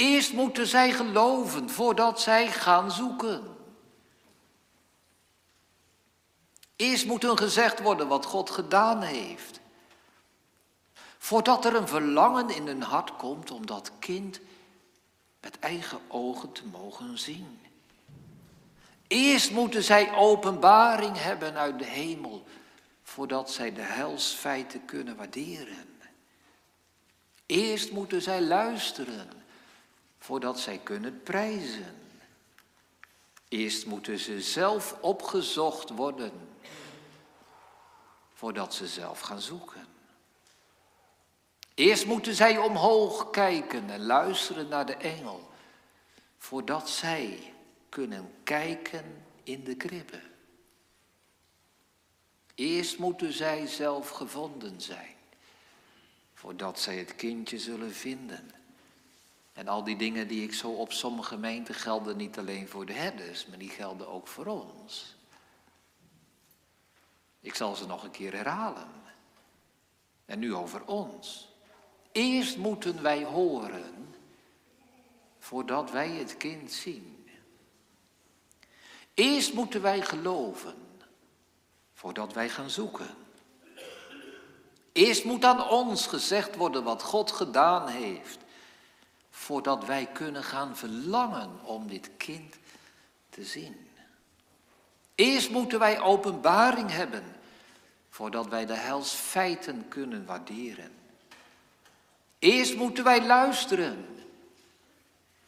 Eerst 0.00 0.33
moeten 0.33 0.66
zij 0.66 0.92
geloven 0.92 1.71
voordat 1.71 2.21
zij 2.21 2.52
gaan 2.52 2.90
zoeken. 2.90 3.57
Eerst 6.76 7.07
moet 7.07 7.23
hun 7.23 7.38
gezegd 7.38 7.80
worden 7.80 8.09
wat 8.09 8.25
God 8.26 8.50
gedaan 8.50 9.02
heeft. 9.02 9.61
Voordat 11.19 11.64
er 11.64 11.75
een 11.75 11.88
verlangen 11.88 12.50
in 12.50 12.66
hun 12.66 12.83
hart 12.83 13.16
komt 13.16 13.50
om 13.50 13.66
dat 13.66 13.92
kind 13.99 14.40
met 15.40 15.59
eigen 15.59 16.00
ogen 16.09 16.52
te 16.52 16.66
mogen 16.66 17.19
zien. 17.19 17.61
Eerst 19.07 19.50
moeten 19.50 19.83
zij 19.83 20.14
openbaring 20.14 21.23
hebben 21.23 21.54
uit 21.57 21.78
de 21.78 21.85
hemel 21.85 22.45
voordat 23.02 23.50
zij 23.50 23.73
de 23.73 23.83
helsfeiten 23.83 24.85
kunnen 24.85 25.16
waarderen. 25.16 25.99
Eerst 27.47 27.92
moeten 27.92 28.23
zij 28.23 28.42
luisteren 28.42 29.39
voordat 30.20 30.60
zij 30.60 30.78
kunnen 30.78 31.22
prijzen. 31.22 31.96
Eerst 33.48 33.86
moeten 33.86 34.18
ze 34.18 34.42
zelf 34.42 34.96
opgezocht 35.00 35.90
worden 35.90 36.48
voordat 38.34 38.74
ze 38.74 38.86
zelf 38.86 39.20
gaan 39.20 39.40
zoeken. 39.40 39.86
Eerst 41.74 42.06
moeten 42.06 42.34
zij 42.34 42.58
omhoog 42.58 43.30
kijken 43.30 43.90
en 43.90 44.06
luisteren 44.06 44.68
naar 44.68 44.86
de 44.86 44.94
engel, 44.94 45.50
voordat 46.38 46.90
zij 46.90 47.54
kunnen 47.88 48.34
kijken 48.44 49.24
in 49.42 49.64
de 49.64 49.74
kribben. 49.74 50.22
Eerst 52.54 52.98
moeten 52.98 53.32
zij 53.32 53.66
zelf 53.66 54.10
gevonden 54.10 54.80
zijn, 54.80 55.16
voordat 56.34 56.80
zij 56.80 56.96
het 56.96 57.16
kindje 57.16 57.58
zullen 57.58 57.94
vinden. 57.94 58.60
En 59.52 59.69
al 59.69 59.85
die 59.85 59.97
dingen 59.97 60.28
die 60.28 60.42
ik 60.42 60.54
zo 60.54 60.71
op 60.71 60.92
sommige 60.92 61.28
gemeenten 61.28 61.75
gelden 61.75 62.16
niet 62.16 62.38
alleen 62.38 62.69
voor 62.69 62.87
de 62.87 62.92
herders, 62.92 63.47
maar 63.47 63.59
die 63.59 63.69
gelden 63.69 64.09
ook 64.09 64.26
voor 64.26 64.47
ons. 64.47 65.16
Ik 67.40 67.54
zal 67.54 67.75
ze 67.75 67.87
nog 67.87 68.04
een 68.04 68.11
keer 68.11 68.33
herhalen. 68.33 68.88
En 70.25 70.38
nu 70.38 70.54
over 70.54 70.85
ons. 70.85 71.49
Eerst 72.12 72.57
moeten 72.57 73.02
wij 73.02 73.25
horen 73.25 74.14
voordat 75.38 75.90
wij 75.90 76.09
het 76.09 76.37
kind 76.37 76.73
zien. 76.73 77.28
Eerst 79.14 79.52
moeten 79.52 79.83
wij 79.83 80.02
geloven 80.02 80.75
voordat 81.92 82.33
wij 82.33 82.49
gaan 82.49 82.71
zoeken. 82.71 83.14
Eerst 84.92 85.25
moet 85.25 85.45
aan 85.45 85.69
ons 85.69 86.07
gezegd 86.07 86.57
worden 86.57 86.85
wat 86.85 87.02
God 87.02 87.33
gedaan 87.33 87.88
heeft 87.88 88.39
voordat 89.40 89.85
wij 89.85 90.06
kunnen 90.06 90.44
gaan 90.44 90.76
verlangen 90.76 91.64
om 91.64 91.88
dit 91.88 92.11
kind 92.16 92.56
te 93.30 93.44
zien. 93.44 93.88
Eerst 95.14 95.50
moeten 95.50 95.78
wij 95.78 96.00
openbaring 96.00 96.90
hebben 96.90 97.25
voordat 98.11 98.49
wij 98.49 98.66
de 98.66 98.75
helsfeiten 98.75 99.88
kunnen 99.88 100.26
waarderen. 100.26 100.92
Eerst 102.38 102.76
moeten 102.76 103.04
wij 103.04 103.26
luisteren 103.26 104.26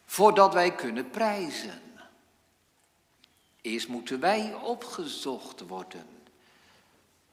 voordat 0.05 0.53
wij 0.53 0.75
kunnen 0.75 1.09
prijzen. 1.09 1.81
Eerst 3.61 3.87
moeten 3.87 4.19
wij 4.19 4.53
opgezocht 4.53 5.61
worden 5.61 6.07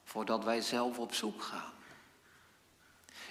voordat 0.03 0.43
wij 0.43 0.61
zelf 0.61 0.99
op 0.99 1.13
zoek 1.13 1.41
gaan. 1.41 1.73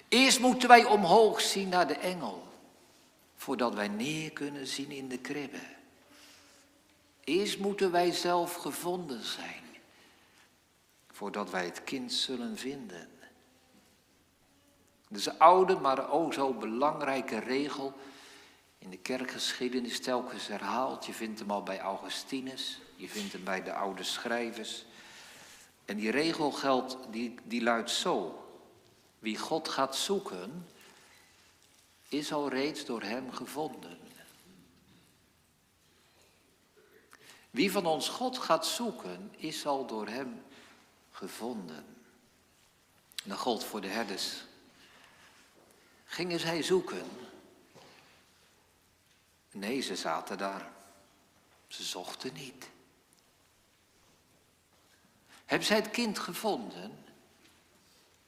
Eerst 0.07 0.39
moeten 0.39 0.67
wij 0.67 0.85
omhoog 0.85 1.41
zien 1.41 1.69
naar 1.69 1.87
de 1.87 1.97
engel 1.97 2.49
voordat 3.41 3.73
wij 3.73 3.87
neer 3.87 4.31
kunnen 4.31 4.67
zien 4.67 4.91
in 4.91 5.07
de 5.07 5.17
kribbe. 5.17 5.61
Eerst 7.23 7.59
moeten 7.59 7.91
wij 7.91 8.11
zelf 8.11 8.55
gevonden 8.55 9.23
zijn, 9.23 9.63
voordat 11.11 11.49
wij 11.49 11.65
het 11.65 11.83
kind 11.83 12.13
zullen 12.13 12.57
vinden. 12.57 13.09
Is 15.09 15.25
een 15.25 15.39
oude, 15.39 15.75
maar 15.75 16.11
ook 16.11 16.33
zo 16.33 16.53
belangrijke 16.53 17.39
regel 17.39 17.93
in 18.77 18.89
de 18.89 18.97
kerkgeschiedenis 18.97 19.99
telkens 19.99 20.47
herhaald. 20.47 21.05
Je 21.05 21.13
vindt 21.13 21.39
hem 21.39 21.51
al 21.51 21.63
bij 21.63 21.79
Augustinus, 21.79 22.79
je 22.95 23.09
vindt 23.09 23.33
hem 23.33 23.43
bij 23.43 23.63
de 23.63 23.73
oude 23.73 24.03
schrijvers. 24.03 24.85
En 25.85 25.97
die 25.97 26.11
regel 26.11 26.51
geldt, 26.51 26.97
die, 27.09 27.35
die 27.43 27.63
luidt 27.63 27.91
zo. 27.91 28.45
Wie 29.19 29.37
God 29.37 29.69
gaat 29.69 29.95
zoeken, 29.95 30.65
is 32.11 32.33
al 32.33 32.49
reeds 32.49 32.85
door 32.85 33.01
Hem 33.01 33.31
gevonden. 33.31 33.99
Wie 37.49 37.71
van 37.71 37.85
ons 37.85 38.09
God 38.09 38.37
gaat 38.37 38.65
zoeken, 38.65 39.33
is 39.37 39.65
al 39.65 39.85
door 39.85 40.07
Hem 40.07 40.43
gevonden. 41.11 41.85
Dat 43.23 43.37
gold 43.37 43.63
voor 43.63 43.81
de 43.81 43.87
herders. 43.87 44.43
Gingen 46.05 46.39
zij 46.39 46.63
zoeken? 46.63 47.05
Nee, 49.51 49.81
ze 49.81 49.95
zaten 49.95 50.37
daar. 50.37 50.71
Ze 51.67 51.83
zochten 51.83 52.33
niet. 52.33 52.69
Hebben 55.45 55.67
zij 55.67 55.77
het 55.77 55.91
kind 55.91 56.19
gevonden? 56.19 57.00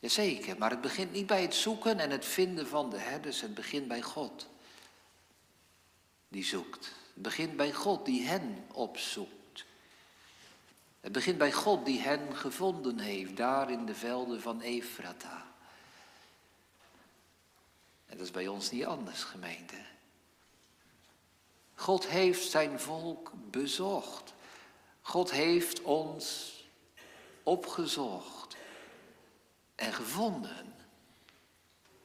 Jazeker, 0.04 0.58
maar 0.58 0.70
het 0.70 0.82
begint 0.82 1.12
niet 1.12 1.28
bij 1.28 1.42
het 1.42 1.56
zoeken 1.56 2.00
en 2.00 2.10
het 2.10 2.26
vinden 2.26 2.68
van 2.68 2.90
de 2.90 2.98
herders, 2.98 3.42
het 3.42 3.54
begint 3.54 3.88
bij 3.88 4.02
God. 4.02 4.48
Die 6.28 6.44
zoekt. 6.44 6.92
Het 7.14 7.24
begint 7.24 7.58
bij 7.58 7.74
God 7.74 8.06
die 8.06 8.28
hen 8.28 8.66
opzoekt. 8.72 9.66
Het 11.02 11.12
begint 11.12 11.38
bij 11.38 11.52
God 11.52 11.86
die 11.86 12.00
hen 12.00 12.36
gevonden 12.36 13.00
heeft, 13.00 13.38
daar 13.38 13.72
in 13.72 13.86
de 13.86 13.96
velden 13.96 14.42
van 14.42 14.62
Efrata. 14.62 15.46
En 18.06 18.18
dat 18.18 18.26
is 18.26 18.32
bij 18.32 18.48
ons 18.48 18.72
niet 18.72 18.86
anders, 18.86 19.24
gemeente. 19.24 19.78
God 21.76 22.08
heeft 22.08 22.50
zijn 22.50 22.80
volk 22.80 23.32
bezocht. 23.50 24.34
God 25.02 25.32
heeft 25.32 25.82
ons 25.82 26.52
opgezocht 27.44 28.43
en 29.84 29.94
gevonden. 29.94 30.74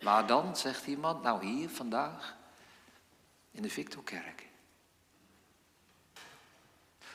Waar 0.01 0.27
dan, 0.27 0.57
zegt 0.57 0.87
iemand, 0.87 1.23
nou 1.23 1.47
hier 1.47 1.69
vandaag 1.69 2.37
in 3.51 3.63
de 3.63 3.71
Victorkerk. 3.71 4.47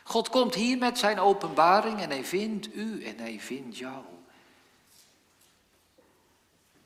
God 0.04 0.30
komt 0.30 0.56
hier 0.56 0.78
met 0.78 0.98
zijn 0.98 1.20
openbaring 1.20 2.00
en 2.00 2.10
hij 2.10 2.26
vindt 2.26 2.76
u 2.76 3.04
en 3.04 3.18
hij 3.18 3.40
vindt 3.40 3.78
jou. 3.78 4.04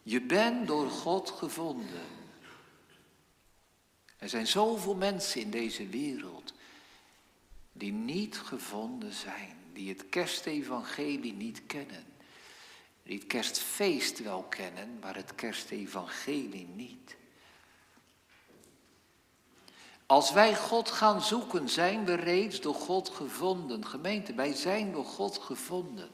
Je 0.03 0.21
bent 0.21 0.67
door 0.67 0.89
God 0.89 1.29
gevonden. 1.29 2.05
Er 4.17 4.29
zijn 4.29 4.47
zoveel 4.47 4.95
mensen 4.95 5.41
in 5.41 5.51
deze 5.51 5.87
wereld 5.87 6.53
die 7.73 7.91
niet 7.91 8.37
gevonden 8.37 9.13
zijn, 9.13 9.55
die 9.73 9.89
het 9.89 10.09
kerstevangelie 10.09 11.33
niet 11.33 11.65
kennen 11.65 12.16
die 13.07 13.17
het 13.17 13.27
kerstfeest 13.27 14.23
wel 14.23 14.45
kennen, 14.49 14.97
maar 15.01 15.15
het 15.15 15.35
kerstevangelie 15.35 16.67
niet. 16.75 17.15
Als 20.05 20.31
wij 20.31 20.55
God 20.55 20.91
gaan 20.91 21.21
zoeken, 21.21 21.69
zijn 21.69 22.05
we 22.05 22.13
reeds 22.13 22.61
door 22.61 22.75
God 22.75 23.09
gevonden. 23.09 23.85
Gemeente, 23.85 24.33
wij 24.33 24.53
zijn 24.53 24.91
door 24.91 25.05
God 25.05 25.37
gevonden. 25.37 26.09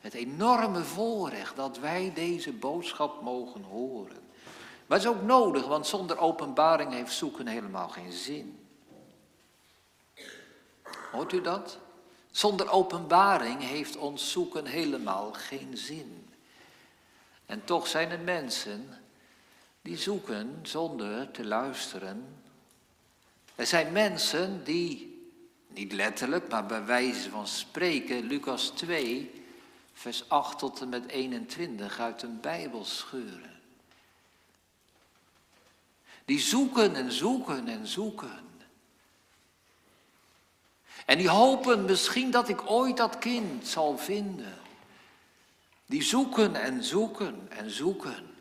Het 0.00 0.14
enorme 0.14 0.82
voorrecht 0.84 1.56
dat 1.56 1.78
wij 1.78 2.12
deze 2.14 2.52
boodschap 2.52 3.22
mogen 3.22 3.62
horen. 3.62 4.24
Maar 4.86 4.98
het 4.98 5.06
is 5.06 5.14
ook 5.14 5.22
nodig, 5.22 5.66
want 5.66 5.86
zonder 5.86 6.18
openbaring 6.18 6.92
heeft 6.92 7.12
zoeken 7.12 7.46
helemaal 7.46 7.88
geen 7.88 8.12
zin. 8.12 8.66
Hoort 11.12 11.32
u 11.32 11.40
dat? 11.40 11.78
Zonder 12.36 12.70
openbaring 12.70 13.62
heeft 13.62 13.96
ons 13.96 14.30
zoeken 14.30 14.66
helemaal 14.66 15.32
geen 15.32 15.76
zin. 15.76 16.28
En 17.46 17.64
toch 17.64 17.86
zijn 17.86 18.10
er 18.10 18.20
mensen 18.20 18.98
die 19.82 19.96
zoeken 19.96 20.58
zonder 20.62 21.30
te 21.30 21.44
luisteren. 21.44 22.42
Er 23.54 23.66
zijn 23.66 23.92
mensen 23.92 24.64
die, 24.64 25.20
niet 25.68 25.92
letterlijk, 25.92 26.48
maar 26.48 26.66
bij 26.66 26.84
wijze 26.84 27.30
van 27.30 27.46
spreken, 27.46 28.24
Lucas 28.24 28.68
2, 28.68 29.44
vers 29.92 30.28
8 30.28 30.58
tot 30.58 30.80
en 30.80 30.88
met 30.88 31.08
21 31.08 32.00
uit 32.00 32.22
een 32.22 32.40
Bijbel 32.40 32.84
scheuren. 32.84 33.60
Die 36.24 36.40
zoeken 36.40 36.94
en 36.94 37.12
zoeken 37.12 37.68
en 37.68 37.86
zoeken. 37.86 38.45
En 41.06 41.18
die 41.18 41.28
hopen 41.28 41.84
misschien 41.84 42.30
dat 42.30 42.48
ik 42.48 42.70
ooit 42.70 42.96
dat 42.96 43.18
kind 43.18 43.66
zal 43.66 43.98
vinden. 43.98 44.58
Die 45.86 46.02
zoeken 46.02 46.54
en 46.54 46.84
zoeken 46.84 47.46
en 47.48 47.70
zoeken. 47.70 48.34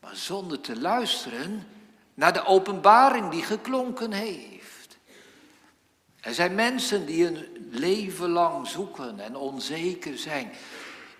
Maar 0.00 0.16
zonder 0.16 0.60
te 0.60 0.80
luisteren 0.80 1.66
naar 2.14 2.32
de 2.32 2.44
openbaring 2.44 3.30
die 3.30 3.42
geklonken 3.42 4.12
heeft. 4.12 4.98
Er 6.20 6.34
zijn 6.34 6.54
mensen 6.54 7.06
die 7.06 7.26
een 7.26 7.68
leven 7.70 8.28
lang 8.28 8.66
zoeken 8.66 9.20
en 9.20 9.36
onzeker 9.36 10.18
zijn. 10.18 10.52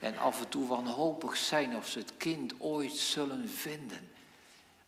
En 0.00 0.18
af 0.18 0.40
en 0.40 0.48
toe 0.48 0.68
wanhopig 0.68 1.36
zijn 1.36 1.76
of 1.76 1.86
ze 1.88 1.98
het 1.98 2.12
kind 2.16 2.52
ooit 2.58 2.92
zullen 2.92 3.48
vinden. 3.48 4.08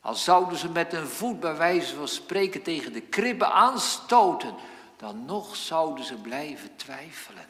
Al 0.01 0.15
zouden 0.15 0.59
ze 0.59 0.69
met 0.69 0.93
een 0.93 1.07
voet 1.07 1.41
bij 1.41 1.57
wijze 1.57 1.95
van 1.95 2.09
spreken 2.09 2.63
tegen 2.63 2.93
de 2.93 3.01
kribben 3.01 3.53
aanstoten, 3.53 4.55
dan 5.03 5.25
nog 5.25 5.57
zouden 5.57 6.05
ze 6.05 6.15
blijven 6.15 6.77
twijfelen 6.77 7.45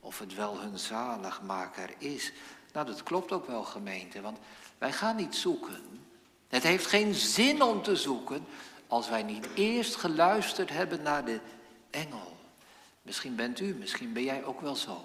of 0.00 0.18
het 0.18 0.34
wel 0.34 0.60
hun 0.60 0.78
zaligmaker 0.78 1.90
is. 1.98 2.32
Nou, 2.72 2.86
dat 2.86 3.02
klopt 3.02 3.32
ook 3.32 3.46
wel, 3.46 3.62
gemeente, 3.62 4.20
want 4.20 4.38
wij 4.78 4.92
gaan 4.92 5.16
niet 5.16 5.34
zoeken. 5.34 5.82
Het 6.48 6.62
heeft 6.62 6.86
geen 6.86 7.14
zin 7.14 7.62
om 7.62 7.82
te 7.82 7.96
zoeken 7.96 8.46
als 8.86 9.08
wij 9.08 9.22
niet 9.22 9.48
eerst 9.54 9.96
geluisterd 9.96 10.70
hebben 10.70 11.02
naar 11.02 11.24
de 11.24 11.40
engel. 11.90 12.36
Misschien 13.02 13.34
bent 13.36 13.60
u, 13.60 13.74
misschien 13.74 14.12
ben 14.12 14.24
jij 14.24 14.44
ook 14.44 14.60
wel 14.60 14.76
zo. 14.76 15.04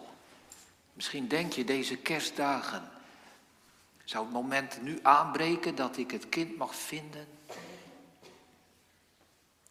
Misschien 0.94 1.28
denk 1.28 1.54
je 1.54 1.64
deze 1.64 1.96
kerstdagen, 1.96 2.90
zou 4.04 4.24
het 4.24 4.34
moment 4.34 4.82
nu 4.82 5.00
aanbreken 5.02 5.76
dat 5.76 5.98
ik 5.98 6.12
het 6.12 6.30
kind 6.30 6.58
mag 6.58 6.76
vinden? 6.76 7.39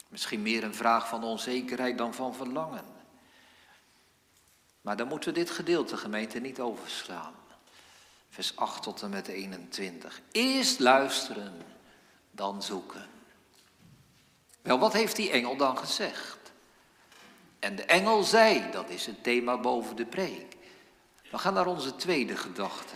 Misschien 0.09 0.43
meer 0.43 0.65
een 0.65 0.75
vraag 0.75 1.09
van 1.09 1.25
onzekerheid 1.25 1.99
dan 1.99 2.15
van 2.15 2.35
verlangen. 2.35 2.85
Maar 4.81 4.97
dan 4.97 5.09
moeten 5.09 5.33
we 5.33 5.38
dit 5.38 5.50
gedeelte 5.50 5.97
gemeente 5.97 6.38
niet 6.38 6.61
overslaan. 6.61 7.35
Vers 8.29 8.57
8 8.57 8.83
tot 8.83 9.03
en 9.03 9.11
met 9.11 9.29
21. 9.29 10.21
Eerst 10.33 10.79
luisteren, 10.79 11.62
dan 12.31 12.62
zoeken. 12.62 13.07
Wel, 14.62 14.79
wat 14.79 14.92
heeft 14.92 15.16
die 15.16 15.31
engel 15.31 15.57
dan 15.57 15.79
gezegd? 15.79 16.38
En 17.59 17.77
de 17.77 17.85
engel 17.85 18.23
zei, 18.23 18.71
dat 18.71 18.88
is 18.88 19.07
het 19.07 19.23
thema 19.23 19.59
boven 19.61 19.97
de 19.97 20.07
preek. 20.07 20.57
We 21.31 21.38
gaan 21.38 21.55
naar 21.55 21.66
onze 21.66 21.97
tweede 21.97 22.37
gedachte. 22.37 22.94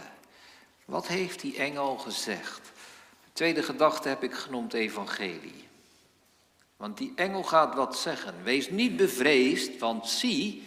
Wat 0.85 1.07
heeft 1.07 1.41
die 1.41 1.57
engel 1.57 1.97
gezegd? 1.97 2.61
De 3.25 3.33
tweede 3.33 3.63
gedachte 3.63 4.09
heb 4.09 4.23
ik 4.23 4.35
genoemd 4.35 4.73
evangelie. 4.73 5.69
Want 6.83 6.99
die 6.99 7.13
engel 7.15 7.43
gaat 7.43 7.75
wat 7.75 7.99
zeggen. 7.99 8.35
Wees 8.43 8.71
niet 8.71 8.97
bevreesd, 8.97 9.79
want 9.79 10.09
zie, 10.09 10.63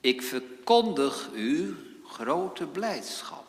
ik 0.00 0.22
verkondig 0.22 1.28
u 1.34 1.76
grote 2.06 2.66
blijdschap. 2.66 3.46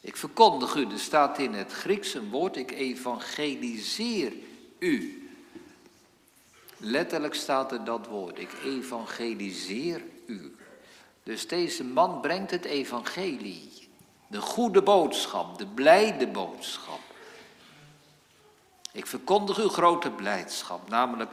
Ik 0.00 0.16
verkondig 0.16 0.74
u, 0.74 0.90
er 0.90 0.98
staat 0.98 1.38
in 1.38 1.52
het 1.52 1.72
Grieks 1.72 2.14
een 2.14 2.30
woord, 2.30 2.56
ik 2.56 2.70
evangeliseer 2.70 4.32
u. 4.78 5.28
Letterlijk 6.76 7.34
staat 7.34 7.72
er 7.72 7.84
dat 7.84 8.06
woord, 8.06 8.38
ik 8.38 8.50
evangeliseer 8.64 10.02
u. 10.26 10.56
Dus 11.22 11.48
deze 11.48 11.84
man 11.84 12.20
brengt 12.20 12.50
het 12.50 12.64
evangelie, 12.64 13.70
de 14.26 14.40
goede 14.40 14.82
boodschap, 14.82 15.58
de 15.58 15.66
blijde 15.66 16.26
boodschap. 16.26 17.03
Ik 18.94 19.06
verkondig 19.06 19.58
u 19.58 19.68
grote 19.68 20.10
blijdschap, 20.10 20.88
namelijk 20.88 21.30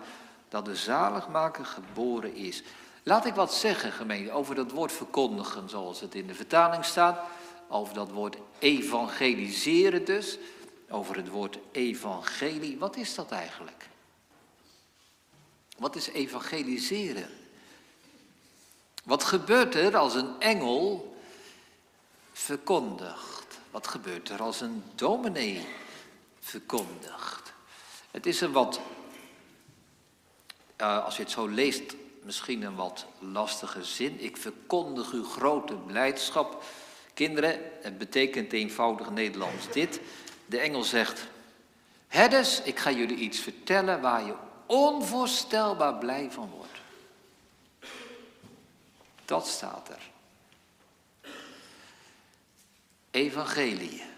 dat 0.50 0.66
de 0.66 0.76
zaligmaker 0.76 1.66
geboren 1.66 2.36
is. 2.36 2.64
Laat 3.04 3.26
ik 3.26 3.34
wat 3.34 3.54
zeggen, 3.54 3.92
gemeente, 3.92 4.32
over 4.32 4.56
dat 4.56 4.72
woord 4.72 4.92
verkondigen, 4.92 5.70
zoals 5.70 6.00
het 6.00 6.16
in 6.16 6.28
de 6.28 6.34
vertaling 6.34 6.86
staat. 6.86 7.20
Over 7.68 7.94
dat 7.94 8.12
woord 8.12 8.38
evangeliseren 8.60 10.06
dus. 10.06 10.38
Over 10.90 11.16
het 11.16 11.30
woord 11.30 11.58
evangelie. 11.72 12.78
Wat 12.80 12.96
is 12.96 13.16
dat 13.16 13.32
eigenlijk? 13.32 13.88
Wat 15.78 15.96
is 15.96 16.08
evangeliseren? 16.08 17.30
Wat 19.04 19.24
gebeurt 19.24 19.76
er 19.76 19.98
als 19.98 20.16
een 20.16 20.40
engel 20.40 21.16
verkondigt? 22.32 23.60
Wat 23.72 23.88
gebeurt 23.88 24.30
er 24.30 24.42
als 24.42 24.62
een 24.62 24.84
dominee 24.96 25.68
verkondigt? 26.40 27.41
Het 28.12 28.26
is 28.26 28.42
een 28.42 28.52
wat, 28.52 28.80
uh, 30.82 31.06
als 31.06 31.16
je 31.16 31.24
het 31.24 31.32
zo 31.32 31.48
leest, 31.48 31.96
misschien 32.24 32.62
een 32.62 32.76
wat 32.76 33.06
lastige 33.20 33.84
zin. 33.84 34.20
Ik 34.20 34.38
verkondig 34.38 35.12
u 35.12 35.24
grote 35.24 35.74
blijdschap. 35.74 36.64
Kinderen, 37.14 37.60
het 37.82 37.98
betekent 37.98 38.54
eenvoudig 38.54 39.10
Nederlands 39.10 39.72
dit. 39.72 40.00
De 40.46 40.60
engel 40.60 40.84
zegt, 40.84 41.28
herders, 42.08 42.62
ik 42.62 42.80
ga 42.80 42.92
jullie 42.92 43.18
iets 43.18 43.40
vertellen 43.40 44.02
waar 44.02 44.26
je 44.26 44.36
onvoorstelbaar 44.66 45.96
blij 45.96 46.32
van 46.32 46.50
wordt. 46.50 46.80
Dat 49.26 49.48
staat 49.48 49.90
er. 49.90 50.10
Evangelie. 53.12 54.11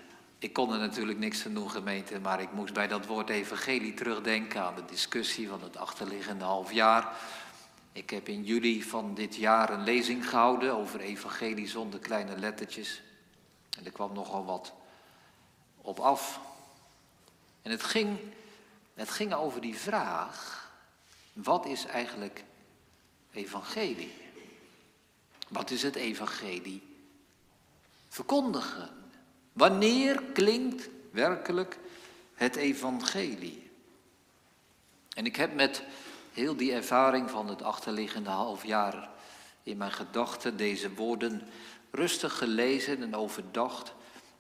Ik 0.44 0.54
kon 0.54 0.74
er 0.74 0.80
natuurlijk 0.80 1.20
niks 1.20 1.46
aan 1.46 1.54
doen, 1.54 1.72
gemeente, 1.72 2.20
maar 2.20 2.42
ik 2.42 2.52
moest 2.52 2.74
bij 2.74 2.88
dat 2.88 3.06
woord 3.06 3.30
evangelie 3.30 3.94
terugdenken 3.94 4.62
aan 4.62 4.76
de 4.76 4.86
discussie 4.86 5.48
van 5.48 5.64
het 5.64 5.78
achterliggende 5.78 6.44
half 6.44 6.72
jaar. 6.72 7.18
Ik 7.92 8.10
heb 8.10 8.28
in 8.28 8.44
juli 8.44 8.84
van 8.84 9.14
dit 9.14 9.36
jaar 9.36 9.70
een 9.70 9.84
lezing 9.84 10.30
gehouden 10.30 10.76
over 10.76 11.00
evangelie 11.00 11.68
zonder 11.68 12.00
kleine 12.00 12.38
lettertjes. 12.38 13.02
En 13.78 13.86
er 13.86 13.92
kwam 13.92 14.14
nogal 14.14 14.46
wat 14.46 14.74
op 15.82 16.00
af. 16.00 16.40
En 17.62 17.72
het 17.72 17.84
ging, 17.84 18.20
het 18.94 19.10
ging 19.10 19.34
over 19.34 19.62
die 19.62 19.78
vraag, 19.78 20.70
wat 21.34 21.66
is 21.66 21.86
eigenlijk 21.86 22.44
evangelie? 23.32 24.14
Wat 25.48 25.72
is 25.72 25.84
het 25.84 25.96
evangelie? 25.96 26.84
Verkondigen. 28.10 29.03
Wanneer 29.54 30.22
klinkt 30.34 30.90
werkelijk 31.12 31.78
het 32.34 32.56
evangelie? 32.56 33.70
En 35.16 35.26
ik 35.26 35.36
heb 35.36 35.54
met 35.54 35.84
heel 36.34 36.56
die 36.56 36.74
ervaring 36.74 37.30
van 37.30 37.48
het 37.48 37.62
achterliggende 37.62 38.30
half 38.30 38.66
jaar 38.66 39.10
in 39.64 39.78
mijn 39.78 39.92
gedachten 39.92 40.58
deze 40.58 40.94
woorden 40.94 41.42
rustig 41.92 42.38
gelezen 42.38 43.02
en 43.02 43.16
overdacht. 43.16 43.94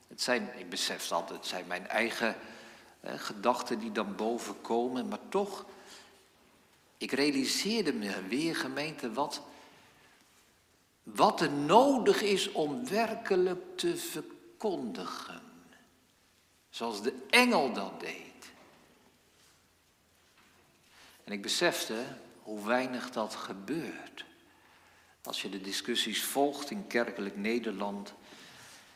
Het 0.07 0.21
zijn, 0.21 0.49
ik 0.57 0.69
besef 0.69 1.07
dat, 1.07 1.29
het 1.29 1.45
zijn 1.45 1.67
mijn 1.67 1.87
eigen 1.87 2.35
gedachten 3.03 3.79
die 3.79 3.91
dan 3.91 4.15
boven 4.15 4.61
komen, 4.61 5.07
maar 5.07 5.29
toch, 5.29 5.65
ik 6.97 7.11
realiseerde 7.11 7.93
me 7.93 8.27
weer, 8.27 8.55
gemeente, 8.55 9.11
wat, 9.11 9.41
wat 11.03 11.41
er 11.41 11.51
nodig 11.51 12.21
is 12.21 12.51
om 12.51 12.87
werkelijk 12.87 13.77
te 13.77 13.97
verkondigen. 14.63 15.41
Zoals 16.69 17.01
de 17.01 17.13
engel 17.29 17.73
dat 17.73 17.99
deed. 17.99 18.51
En 21.23 21.31
ik 21.31 21.41
besefte 21.41 22.03
hoe 22.41 22.65
weinig 22.65 23.11
dat 23.11 23.35
gebeurt. 23.35 24.25
Als 25.23 25.41
je 25.41 25.49
de 25.49 25.61
discussies 25.61 26.23
volgt 26.23 26.71
in 26.71 26.87
kerkelijk 26.87 27.37
Nederland. 27.37 28.13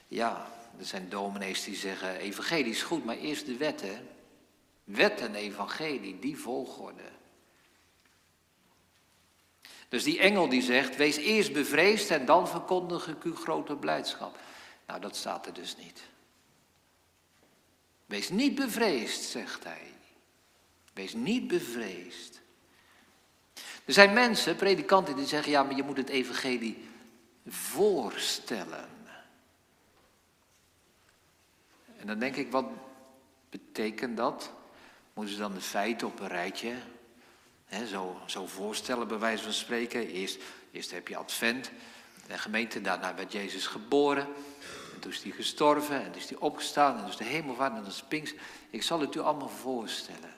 Ja, 0.08 0.52
er 0.80 0.86
zijn 0.86 1.10
dominees 1.10 1.64
die 1.64 1.76
zeggen, 1.76 2.16
evangelie 2.16 2.72
is 2.72 2.84
goed, 2.84 3.06
maar 3.06 3.18
eerst 3.18 3.46
de 3.46 3.58
wet, 3.58 3.82
hè. 3.82 4.02
Wet 4.84 5.22
en 5.22 5.36
evangelie, 5.36 6.20
die 6.20 6.38
volgorde. 6.38 7.12
Dus 9.90 10.04
die 10.04 10.20
engel 10.20 10.50
die 10.50 10.62
zegt, 10.62 10.96
wees 10.96 11.18
eerst 11.18 11.54
bevreesd 11.54 12.12
en 12.12 12.26
dan 12.26 12.48
verkondig 12.48 13.08
ik 13.08 13.24
uw 13.24 13.36
grote 13.36 13.76
blijdschap. 13.76 14.47
Nou, 14.88 15.00
dat 15.00 15.16
staat 15.16 15.46
er 15.46 15.54
dus 15.54 15.78
niet. 15.78 16.04
Wees 18.06 18.30
niet 18.30 18.56
bevreesd, 18.56 19.24
zegt 19.24 19.64
hij. 19.64 19.92
Wees 20.94 21.14
niet 21.14 21.48
bevreesd. 21.48 22.42
Er 23.86 23.94
zijn 23.94 24.14
mensen, 24.14 24.56
predikanten, 24.56 25.16
die 25.16 25.26
zeggen, 25.26 25.52
ja, 25.52 25.64
maar 25.64 25.76
je 25.76 25.84
moet 25.84 25.98
het 25.98 26.10
evangelie 26.10 26.88
voorstellen. 27.48 28.90
En 31.98 32.08
dan 32.08 32.20
denk 32.20 32.36
ik, 32.36 32.52
wat 32.52 32.66
betekent 33.50 34.18
dat? 34.18 34.52
Moeten 35.14 35.34
ze 35.34 35.40
dan 35.40 35.54
de 35.54 35.62
feiten 35.62 36.08
op 36.08 36.20
een 36.20 36.28
rijtje 36.28 36.74
zo, 37.88 38.22
zo 38.26 38.48
voorstellen, 38.48 39.08
bij 39.08 39.20
wijze 39.20 39.44
van 39.44 39.54
spreken? 39.54 40.08
Eerst, 40.72 40.92
heb 40.92 41.08
je 41.08 41.18
advent, 41.18 41.72
de 42.28 42.38
gemeente, 42.38 42.82
daarna 42.82 43.16
werd 43.16 43.32
Jezus 43.32 43.68
geboren. 43.68 44.28
En 44.98 45.04
toen 45.04 45.12
is 45.12 45.24
hij 45.24 45.32
gestorven 45.32 46.04
en 46.04 46.12
toen 46.12 46.22
is 46.22 46.30
hij 46.30 46.38
opgestaan 46.38 46.98
en 46.98 47.08
is 47.08 47.18
de 47.18 47.24
hemelvaart 47.24 47.74
en 47.76 47.84
dan 47.84 47.92
is. 48.22 48.34
Ik 48.70 48.84
zal 48.84 49.00
het 49.00 49.16
u 49.16 49.20
allemaal 49.20 49.50
voorstellen. 49.50 50.34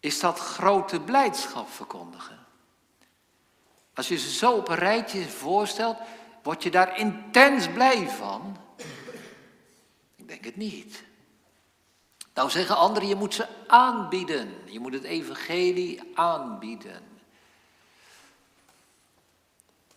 Is 0.00 0.20
dat 0.20 0.38
grote 0.38 1.00
blijdschap 1.00 1.68
verkondigen? 1.68 2.46
Als 3.94 4.08
je 4.08 4.18
ze 4.18 4.30
zo 4.30 4.52
op 4.52 4.68
een 4.68 4.76
rijtje 4.76 5.28
voorstelt, 5.28 5.96
word 6.42 6.62
je 6.62 6.70
daar 6.70 6.98
intens 6.98 7.68
blij 7.68 8.08
van? 8.08 8.56
Ik 10.16 10.28
denk 10.28 10.44
het 10.44 10.56
niet. 10.56 11.04
Nou 12.34 12.50
zeggen 12.50 12.76
anderen, 12.76 13.08
je 13.08 13.14
moet 13.14 13.34
ze 13.34 13.46
aanbieden. 13.66 14.54
Je 14.64 14.80
moet 14.80 14.92
het 14.92 15.04
evangelie 15.04 16.00
aanbieden. 16.14 17.15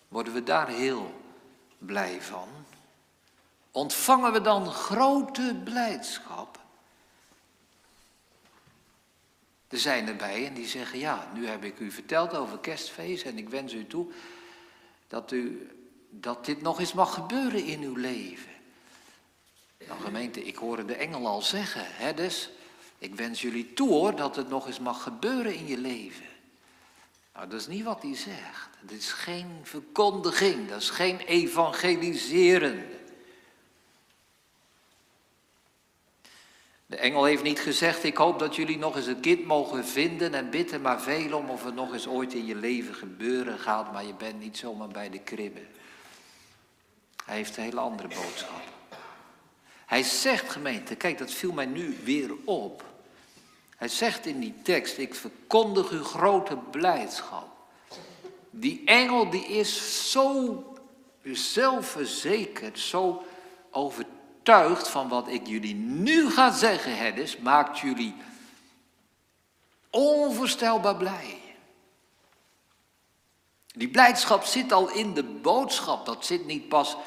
Worden 0.09 0.33
we 0.33 0.43
daar 0.43 0.67
heel 0.67 1.21
blij 1.77 2.21
van? 2.21 2.47
Ontvangen 3.71 4.33
we 4.33 4.41
dan 4.41 4.71
grote 4.71 5.61
blijdschap? 5.63 6.59
Er 9.67 9.79
zijn 9.79 10.07
erbij 10.07 10.47
en 10.47 10.53
die 10.53 10.67
zeggen, 10.67 10.99
ja, 10.99 11.27
nu 11.33 11.47
heb 11.47 11.63
ik 11.63 11.79
u 11.79 11.91
verteld 11.91 12.35
over 12.35 12.59
kerstfeest 12.59 13.25
en 13.25 13.37
ik 13.37 13.49
wens 13.49 13.73
u 13.73 13.87
toe 13.87 14.11
dat, 15.07 15.31
u, 15.31 15.69
dat 16.09 16.45
dit 16.45 16.61
nog 16.61 16.79
eens 16.79 16.93
mag 16.93 17.13
gebeuren 17.13 17.65
in 17.65 17.81
uw 17.81 17.95
leven. 17.95 18.51
Nou 19.87 20.01
gemeente, 20.01 20.43
ik 20.43 20.55
hoorde 20.55 20.85
de 20.85 20.95
engel 20.95 21.27
al 21.27 21.41
zeggen, 21.41 21.85
hè, 21.85 22.13
dus 22.13 22.49
ik 22.97 23.15
wens 23.15 23.41
jullie 23.41 23.73
toe 23.73 23.89
hoor 23.89 24.15
dat 24.15 24.35
het 24.35 24.49
nog 24.49 24.67
eens 24.67 24.79
mag 24.79 25.03
gebeuren 25.03 25.55
in 25.55 25.67
je 25.67 25.77
leven. 25.77 26.27
Nou, 27.33 27.47
dat 27.47 27.59
is 27.59 27.67
niet 27.67 27.83
wat 27.83 28.01
hij 28.01 28.15
zegt. 28.15 28.68
Dat 28.81 28.97
is 28.97 29.11
geen 29.11 29.59
verkondiging, 29.63 30.69
dat 30.69 30.81
is 30.81 30.89
geen 30.89 31.19
evangeliseren. 31.19 32.85
De 36.85 36.97
engel 36.97 37.23
heeft 37.23 37.43
niet 37.43 37.59
gezegd, 37.59 38.03
ik 38.03 38.17
hoop 38.17 38.39
dat 38.39 38.55
jullie 38.55 38.77
nog 38.77 38.95
eens 38.95 39.05
een 39.05 39.19
kind 39.19 39.45
mogen 39.45 39.85
vinden 39.85 40.33
en 40.33 40.49
bidden 40.49 40.81
maar 40.81 41.01
veel 41.01 41.37
om 41.37 41.49
of 41.49 41.63
het 41.63 41.75
nog 41.75 41.93
eens 41.93 42.07
ooit 42.07 42.33
in 42.33 42.45
je 42.45 42.55
leven 42.55 42.95
gebeuren 42.95 43.59
gaat, 43.59 43.91
maar 43.91 44.05
je 44.05 44.13
bent 44.13 44.39
niet 44.39 44.57
zomaar 44.57 44.87
bij 44.87 45.09
de 45.09 45.19
kribben. 45.19 45.67
Hij 47.25 47.35
heeft 47.35 47.57
een 47.57 47.63
hele 47.63 47.79
andere 47.79 48.07
boodschap. 48.07 48.61
Hij 49.85 50.03
zegt, 50.03 50.49
gemeente, 50.49 50.95
kijk, 50.95 51.17
dat 51.17 51.31
viel 51.31 51.51
mij 51.51 51.65
nu 51.65 51.97
weer 52.03 52.31
op. 52.45 52.83
Hij 53.75 53.87
zegt 53.87 54.25
in 54.25 54.39
die 54.39 54.53
tekst, 54.63 54.97
ik 54.97 55.15
verkondig 55.15 55.89
uw 55.89 56.03
grote 56.03 56.57
blijdschap. 56.71 57.57
Die 58.49 58.81
engel 58.85 59.29
die 59.29 59.45
is 59.45 60.11
zo 60.11 60.63
zelfverzekerd, 61.23 62.79
zo 62.79 63.23
overtuigd 63.71 64.87
van 64.87 65.07
wat 65.07 65.27
ik 65.27 65.47
jullie 65.47 65.75
nu 65.75 66.29
ga 66.29 66.51
zeggen, 66.51 66.97
herders, 66.97 67.37
maakt 67.37 67.79
jullie 67.79 68.15
onvoorstelbaar 69.89 70.95
blij. 70.95 71.37
Die 73.73 73.89
blijdschap 73.89 74.43
zit 74.43 74.71
al 74.71 74.89
in 74.89 75.13
de 75.13 75.23
boodschap, 75.23 76.05
dat 76.05 76.25
zit 76.25 76.45
niet 76.45 76.69
pas 76.69 76.97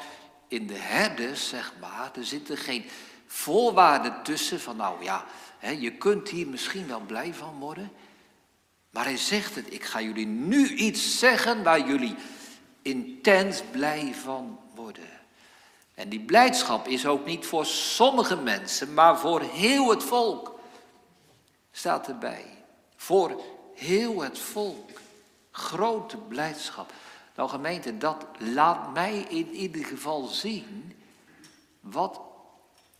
in 0.47 0.67
de 0.67 0.77
herders, 0.77 1.49
zeg 1.49 1.73
maar. 1.79 2.11
Er 2.15 2.25
zitten 2.25 2.57
geen 2.57 2.85
voorwaarden 3.27 4.23
tussen 4.23 4.59
van, 4.59 4.75
nou 4.75 5.03
ja, 5.03 5.25
hè, 5.57 5.69
je 5.69 5.91
kunt 5.91 6.29
hier 6.29 6.47
misschien 6.47 6.87
wel 6.87 6.99
blij 6.99 7.33
van 7.33 7.59
worden. 7.59 7.91
Maar 8.93 9.05
hij 9.05 9.17
zegt 9.17 9.55
het, 9.55 9.73
ik 9.73 9.83
ga 9.83 10.01
jullie 10.01 10.25
nu 10.25 10.67
iets 10.67 11.19
zeggen 11.19 11.63
waar 11.63 11.87
jullie 11.87 12.15
intens 12.81 13.61
blij 13.71 14.13
van 14.13 14.59
worden. 14.75 15.09
En 15.93 16.09
die 16.09 16.19
blijdschap 16.19 16.87
is 16.87 17.05
ook 17.05 17.25
niet 17.25 17.45
voor 17.45 17.65
sommige 17.65 18.35
mensen, 18.35 18.93
maar 18.93 19.19
voor 19.19 19.41
heel 19.41 19.89
het 19.89 20.03
volk. 20.03 20.59
Staat 21.71 22.07
erbij. 22.07 22.45
Voor 22.95 23.41
heel 23.75 24.21
het 24.21 24.39
volk. 24.39 24.89
Grote 25.51 26.17
blijdschap. 26.17 26.93
Nou 27.35 27.49
gemeente, 27.49 27.97
dat 27.97 28.25
laat 28.37 28.93
mij 28.93 29.25
in 29.29 29.51
ieder 29.51 29.85
geval 29.85 30.27
zien 30.27 30.93
wat 31.79 32.21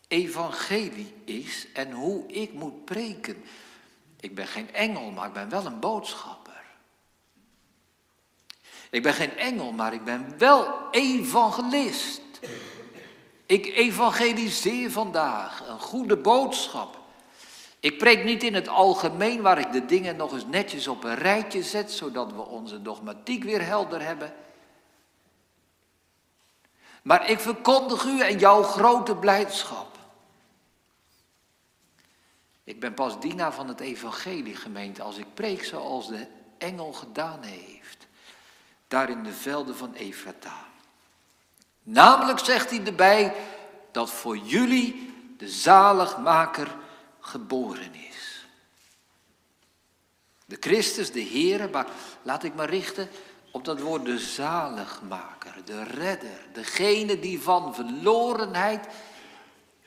evangelie 0.08 1.14
is 1.26 1.68
en 1.74 1.92
hoe 1.92 2.28
ik 2.28 2.54
moet 2.54 2.86
preken. 2.86 3.44
Ik 4.24 4.36
ben 4.36 4.48
geen 4.48 4.74
engel, 4.74 5.12
maar 5.12 5.28
ik 5.28 5.34
ben 5.34 5.50
wel 5.50 5.66
een 5.66 5.80
boodschapper. 5.80 6.62
Ik 8.90 9.04
ben 9.04 9.14
geen 9.14 9.38
engel, 9.38 9.72
maar 9.72 9.94
ik 9.94 10.04
ben 10.04 10.38
wel 10.38 10.90
evangelist. 10.92 12.22
Ik 13.46 13.66
evangeliseer 13.66 14.92
vandaag 14.92 15.68
een 15.68 15.80
goede 15.80 16.18
boodschap. 16.18 17.00
Ik 17.80 17.98
preek 17.98 18.24
niet 18.24 18.44
in 18.44 18.54
het 18.54 18.68
algemeen 18.68 19.42
waar 19.42 19.60
ik 19.60 19.72
de 19.72 19.86
dingen 19.86 20.16
nog 20.16 20.34
eens 20.34 20.46
netjes 20.46 20.88
op 20.88 21.04
een 21.04 21.16
rijtje 21.16 21.64
zet, 21.64 21.92
zodat 21.92 22.34
we 22.34 22.42
onze 22.42 22.82
dogmatiek 22.82 23.44
weer 23.44 23.66
helder 23.66 24.02
hebben. 24.02 24.34
Maar 27.02 27.30
ik 27.30 27.40
verkondig 27.40 28.06
u 28.06 28.20
en 28.20 28.38
jouw 28.38 28.64
grote 28.64 29.16
blijdschap. 29.16 29.93
Ik 32.64 32.80
ben 32.80 32.94
pas 32.94 33.20
dienaar 33.20 33.54
van 33.54 33.68
het 33.68 33.80
evangelie 33.80 34.56
gemeente 34.56 35.02
als 35.02 35.18
ik 35.18 35.34
preek 35.34 35.64
zoals 35.64 36.08
de 36.08 36.28
engel 36.58 36.94
gedaan 36.94 37.44
heeft. 37.44 38.08
Daar 38.88 39.10
in 39.10 39.24
de 39.24 39.34
velden 39.34 39.76
van 39.76 39.94
Efrata. 39.94 40.66
Namelijk 41.84 42.40
zegt 42.40 42.70
hij 42.70 42.86
erbij 42.86 43.36
dat 43.92 44.12
voor 44.12 44.38
jullie 44.38 45.14
de 45.38 45.50
zaligmaker 45.50 46.76
geboren 47.20 47.94
is. 47.94 48.48
De 50.46 50.58
Christus, 50.60 51.12
de 51.12 51.20
Heer, 51.20 51.70
maar 51.70 51.88
laat 52.22 52.44
ik 52.44 52.56
maar 52.56 52.70
richten 52.70 53.10
op 53.52 53.66
dat 53.66 53.80
woord 53.80 54.06
de 54.06 54.20
zaligmaker, 54.20 55.54
de 55.66 55.84
redder, 55.84 56.46
degene 56.54 57.20
die 57.20 57.42
van 57.42 57.76
verlorenheid 57.76 58.88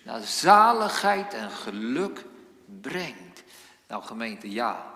naar 0.02 0.20
zaligheid 0.20 1.34
en 1.34 1.50
geluk 1.50 2.24
brengt. 2.80 3.42
Nou 3.86 4.02
gemeente, 4.02 4.50
ja. 4.50 4.94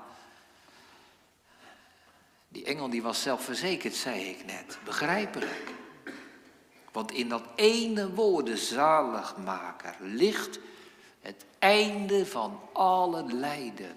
Die 2.48 2.64
engel 2.64 2.90
die 2.90 3.02
was 3.02 3.22
zelfverzekerd, 3.22 3.94
zei 3.94 4.24
ik 4.24 4.44
net, 4.44 4.78
begrijpelijk. 4.85 5.72
Want 6.92 7.11
in 7.11 7.28
dat 7.28 7.44
ene 7.54 8.14
woord, 8.14 8.46
de 8.46 8.56
zaligmaker, 8.56 9.96
ligt 10.00 10.59
het 11.20 11.44
einde 11.59 12.26
van 12.26 12.61
alle 12.72 13.24
lijden. 13.24 13.96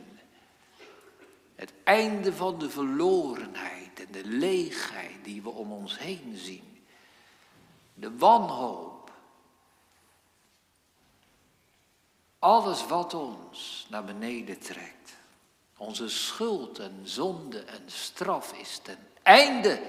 Het 1.55 1.73
einde 1.83 2.33
van 2.33 2.59
de 2.59 2.69
verlorenheid 2.69 3.99
en 3.99 4.11
de 4.11 4.25
leegheid 4.25 5.23
die 5.23 5.41
we 5.41 5.49
om 5.49 5.71
ons 5.71 5.99
heen 5.99 6.33
zien. 6.35 6.85
De 7.93 8.17
wanhoop. 8.17 8.92
Alles 12.43 12.87
wat 12.87 13.13
ons 13.13 13.85
naar 13.89 14.03
beneden 14.03 14.59
trekt. 14.59 15.13
Onze 15.77 16.09
schuld 16.09 16.79
en 16.79 16.99
zonde 17.03 17.59
en 17.59 17.81
straf 17.85 18.53
is 18.53 18.79
ten 18.83 18.97
einde. 19.21 19.81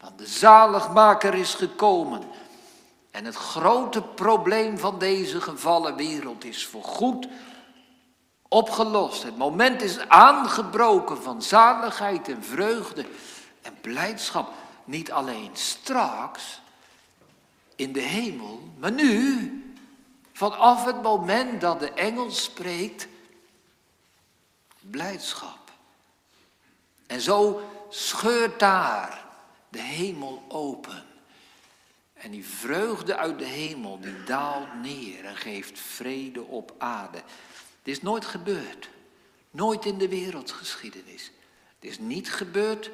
Want 0.00 0.18
de 0.18 0.26
zaligmaker 0.26 1.34
is 1.34 1.54
gekomen 1.54 2.22
en 3.10 3.24
het 3.24 3.34
grote 3.34 4.02
probleem 4.02 4.78
van 4.78 4.98
deze 4.98 5.40
gevallen 5.40 5.96
wereld 5.96 6.44
is 6.44 6.66
voorgoed 6.66 7.28
opgelost. 8.48 9.22
Het 9.22 9.36
moment 9.36 9.82
is 9.82 10.08
aangebroken 10.08 11.22
van 11.22 11.42
zaligheid 11.42 12.28
en 12.28 12.44
vreugde 12.44 13.04
en 13.62 13.74
blijdschap. 13.80 14.52
niet 14.84 15.12
alleen 15.12 15.50
straks 15.52 16.60
in 17.76 17.92
de 17.92 18.00
hemel, 18.00 18.60
maar 18.78 18.92
nu, 18.92 19.63
vanaf 20.34 20.84
het 20.84 21.02
moment 21.02 21.60
dat 21.60 21.80
de 21.80 21.92
engel 21.92 22.30
spreekt, 22.30 23.06
blijdschap. 24.80 25.72
En 27.06 27.20
zo 27.20 27.70
scheurt 27.88 28.58
daar 28.58 29.24
de 29.68 29.80
hemel 29.80 30.44
open. 30.48 31.04
En 32.12 32.30
die 32.30 32.46
vreugde 32.46 33.16
uit 33.16 33.38
de 33.38 33.44
hemel, 33.44 34.00
die 34.00 34.24
daalt 34.24 34.74
neer 34.82 35.24
en 35.24 35.36
geeft 35.36 35.78
vrede 35.78 36.42
op 36.42 36.74
aarde. 36.78 37.22
Dit 37.82 37.96
is 37.96 38.02
nooit 38.02 38.24
gebeurd. 38.24 38.88
Nooit 39.50 39.84
in 39.84 39.98
de 39.98 40.08
wereldgeschiedenis. 40.08 41.30
Het 41.78 41.90
is 41.90 41.98
niet 41.98 42.32
gebeurd 42.32 42.90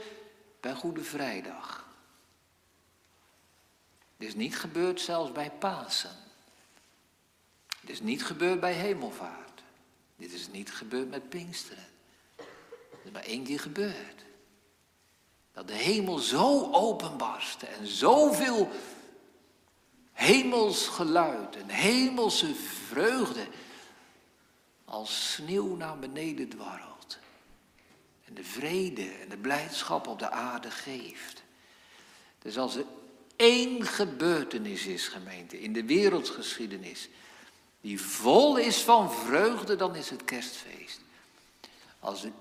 bij 0.60 0.74
Goede 0.74 1.02
Vrijdag. 1.02 1.86
Het 4.16 4.28
is 4.28 4.34
niet 4.34 4.58
gebeurd 4.58 5.00
zelfs 5.00 5.32
bij 5.32 5.50
Pasen. 5.50 6.19
Het 7.90 7.98
is 7.98 8.04
niet 8.04 8.24
gebeurd 8.24 8.60
bij 8.60 8.72
Hemelvaart. 8.72 9.62
Dit 10.16 10.32
is 10.32 10.48
niet 10.48 10.72
gebeurd 10.72 11.10
met 11.10 11.28
Pinksteren. 11.28 11.86
Het 12.36 13.00
is 13.04 13.10
maar 13.10 13.22
één 13.22 13.44
keer 13.44 13.60
gebeurd. 13.60 14.24
Dat 15.52 15.68
de 15.68 15.74
hemel 15.74 16.18
zo 16.18 16.72
openbarstte 16.72 17.66
en 17.66 17.86
zoveel 17.86 18.70
hemels 20.12 20.86
geluid 20.86 21.56
en 21.56 21.68
hemelse 21.68 22.54
vreugde 22.88 23.46
als 24.84 25.32
sneeuw 25.32 25.76
naar 25.76 25.98
beneden 25.98 26.48
dwarrelt. 26.48 27.18
En 28.24 28.34
de 28.34 28.44
vrede 28.44 29.10
en 29.10 29.28
de 29.28 29.38
blijdschap 29.38 30.06
op 30.06 30.18
de 30.18 30.30
aarde 30.30 30.70
geeft. 30.70 31.42
Dus 32.38 32.58
als 32.58 32.76
er 32.76 32.84
één 33.36 33.86
gebeurtenis 33.86 34.86
is, 34.86 35.08
gemeente, 35.08 35.60
in 35.60 35.72
de 35.72 35.84
wereldgeschiedenis, 35.84 37.08
die 37.80 38.00
vol 38.00 38.56
is 38.56 38.82
van 38.82 39.12
vreugde, 39.12 39.76
dan 39.76 39.96
is 39.96 40.10
het 40.10 40.24
kerstfeest. 40.24 41.00
Als 41.98 42.24
er 42.24 42.32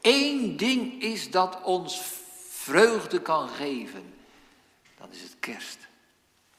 één 0.00 0.56
ding 0.56 1.02
is 1.02 1.30
dat 1.30 1.62
ons 1.62 2.02
vreugde 2.48 3.22
kan 3.22 3.48
geven, 3.48 4.14
dan 4.98 5.12
is 5.12 5.22
het 5.22 5.36
kerst. 5.40 5.78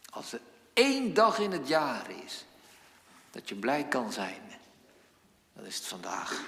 Als 0.09 0.33
er 0.33 0.41
één 0.73 1.13
dag 1.13 1.39
in 1.39 1.51
het 1.51 1.67
jaar 1.67 2.09
is 2.25 2.45
dat 3.31 3.49
je 3.49 3.55
blij 3.55 3.87
kan 3.87 4.11
zijn, 4.11 4.41
dan 5.53 5.65
is 5.65 5.75
het 5.75 5.85
vandaag. 5.85 6.43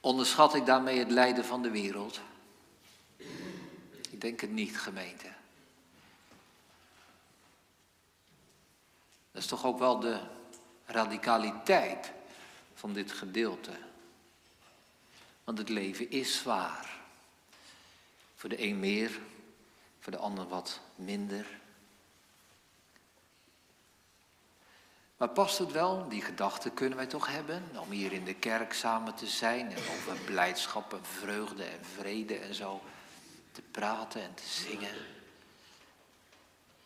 Onderschat 0.00 0.54
ik 0.54 0.66
daarmee 0.66 0.98
het 0.98 1.10
lijden 1.10 1.44
van 1.44 1.62
de 1.62 1.70
wereld? 1.70 2.20
Ik 4.10 4.20
denk 4.20 4.40
het 4.40 4.50
niet, 4.50 4.78
gemeente. 4.78 5.28
Dat 9.34 9.42
is 9.42 9.48
toch 9.48 9.64
ook 9.64 9.78
wel 9.78 10.00
de 10.00 10.20
radicaliteit 10.86 12.12
van 12.74 12.92
dit 12.92 13.12
gedeelte. 13.12 13.70
Want 15.44 15.58
het 15.58 15.68
leven 15.68 16.10
is 16.10 16.38
zwaar. 16.38 16.98
Voor 18.34 18.48
de 18.48 18.62
een 18.62 18.80
meer, 18.80 19.20
voor 19.98 20.12
de 20.12 20.18
ander 20.18 20.48
wat 20.48 20.80
minder. 20.94 21.46
Maar 25.16 25.28
past 25.28 25.58
het 25.58 25.72
wel, 25.72 26.08
die 26.08 26.22
gedachte 26.22 26.70
kunnen 26.70 26.96
wij 26.96 27.06
toch 27.06 27.26
hebben, 27.26 27.62
om 27.78 27.90
hier 27.90 28.12
in 28.12 28.24
de 28.24 28.34
kerk 28.34 28.72
samen 28.72 29.14
te 29.14 29.26
zijn 29.26 29.72
en 29.72 29.78
over 29.78 30.16
blijdschap 30.24 30.92
en 30.92 31.04
vreugde 31.04 31.64
en 31.64 31.84
vrede 31.84 32.38
en 32.38 32.54
zo 32.54 32.82
te 33.52 33.62
praten 33.62 34.22
en 34.22 34.34
te 34.34 34.46
zingen. 34.46 35.13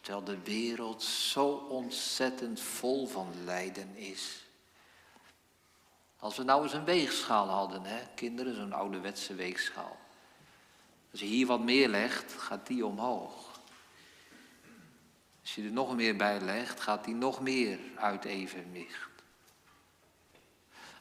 Terwijl 0.09 0.27
de 0.27 0.51
wereld 0.51 1.03
zo 1.03 1.49
ontzettend 1.49 2.61
vol 2.61 3.07
van 3.07 3.33
lijden 3.45 3.97
is. 3.97 4.45
Als 6.19 6.37
we 6.37 6.43
nou 6.43 6.63
eens 6.63 6.73
een 6.73 6.85
weegschaal 6.85 7.49
hadden, 7.49 7.85
hè, 7.85 8.01
kinderen, 8.15 8.55
zo'n 8.55 8.73
ouderwetse 8.73 9.35
weegschaal. 9.35 9.97
Als 11.11 11.21
je 11.21 11.27
hier 11.27 11.47
wat 11.47 11.61
meer 11.61 11.89
legt, 11.89 12.33
gaat 12.33 12.67
die 12.67 12.87
omhoog. 12.87 13.61
Als 15.41 15.55
je 15.55 15.63
er 15.63 15.73
nog 15.73 15.97
meer 15.97 16.17
bij 16.17 16.41
legt, 16.41 16.81
gaat 16.81 17.05
die 17.05 17.15
nog 17.15 17.41
meer 17.41 17.79
uit 17.97 18.25
evenwicht. 18.25 19.11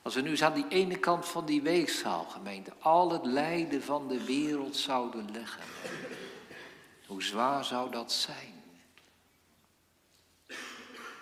Als 0.01 0.15
we 0.15 0.21
nu 0.21 0.29
eens 0.29 0.43
aan 0.43 0.53
die 0.53 0.67
ene 0.67 0.99
kant 0.99 1.25
van 1.25 1.45
die 1.45 1.61
weegschaal, 1.61 2.23
gemeente, 2.23 2.73
al 2.79 3.11
het 3.11 3.25
lijden 3.25 3.83
van 3.83 4.07
de 4.07 4.23
wereld 4.23 4.75
zouden 4.75 5.31
leggen. 5.31 5.63
Hoe 7.05 7.23
zwaar 7.23 7.65
zou 7.65 7.91
dat 7.91 8.11
zijn? 8.11 8.56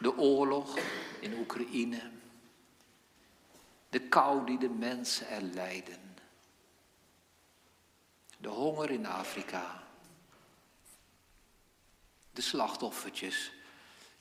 De 0.06 0.18
oorlog 0.18 0.78
in 1.20 1.34
Oekraïne. 1.34 2.12
De 3.89 4.00
kou 4.00 4.46
die 4.46 4.58
de 4.58 4.70
mensen 4.70 5.28
er 5.28 5.41
lijden. 5.41 6.18
De 8.38 8.48
honger 8.48 8.91
in 8.91 9.06
Afrika. 9.06 9.84
De 12.32 12.41
slachtoffertjes 12.41 13.52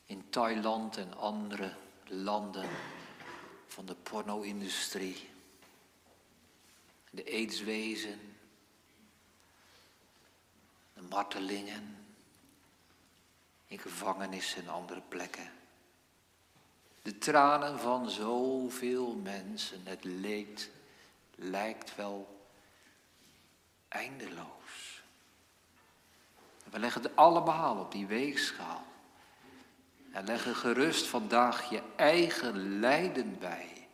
in 0.07 0.31
Thailand 0.31 0.97
en 0.97 1.17
andere 1.17 1.77
landen 2.05 2.69
van 3.67 3.87
de 3.87 3.95
porno-industrie. 3.95 5.29
De 7.11 7.25
aidswezen. 7.25 8.37
De 10.95 11.03
martelingen. 11.03 12.07
In 13.67 13.79
gevangenissen 13.79 14.63
en 14.63 14.69
andere 14.69 15.01
plekken. 15.09 15.63
De 17.05 17.19
tranen 17.19 17.79
van 17.79 18.11
zoveel 18.11 19.15
mensen. 19.15 19.81
Het 19.85 20.05
leed 20.05 20.71
lijkt 21.35 21.97
wel 21.97 22.47
eindeloos. 23.89 25.03
We 26.71 26.79
leggen 26.79 27.03
het 27.03 27.17
allemaal 27.17 27.79
op 27.79 27.93
die 27.93 28.07
weegschaal. 28.07 28.85
En 30.13 30.25
leggen 30.25 30.55
gerust 30.55 31.07
vandaag 31.07 31.71
je 31.71 31.83
eigen 31.97 32.79
lijden 32.79 33.39
bij. 33.39 33.89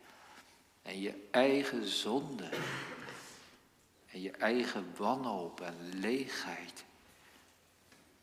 En 0.83 1.01
je 1.01 1.29
eigen 1.31 1.87
zonde. 1.87 2.49
En 4.07 4.21
je 4.21 4.31
eigen 4.31 4.95
wanhoop 4.97 5.61
en 5.61 5.77
leegheid. 5.95 6.85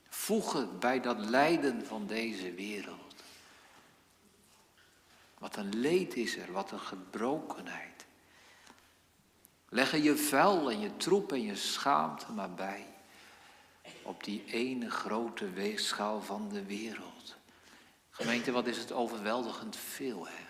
Voeg 0.10 0.54
het 0.54 0.80
bij 0.80 1.00
dat 1.00 1.18
lijden 1.18 1.86
van 1.86 2.08
deze 2.08 2.54
wereld. 2.54 3.07
Wat 5.38 5.56
een 5.56 5.80
leed 5.80 6.16
is 6.16 6.38
er, 6.38 6.52
wat 6.52 6.72
een 6.72 6.80
gebrokenheid. 6.80 8.06
Leg 9.70 10.04
je 10.04 10.16
vuil 10.16 10.72
en 10.72 10.80
je 10.80 10.98
troep 10.98 11.32
en 11.32 11.42
je 11.42 11.56
schaamte 11.56 12.32
maar 12.32 12.54
bij. 12.54 12.86
Op 14.02 14.24
die 14.24 14.44
ene 14.46 14.92
grote 14.92 15.50
weegschaal 15.50 16.22
van 16.22 16.50
de 16.50 16.66
wereld. 16.66 17.36
Gemeente, 18.10 18.52
wat 18.52 18.68
is 18.68 18.78
het 18.78 18.92
overweldigend 18.92 19.76
veel, 19.76 20.28
hè? 20.28 20.46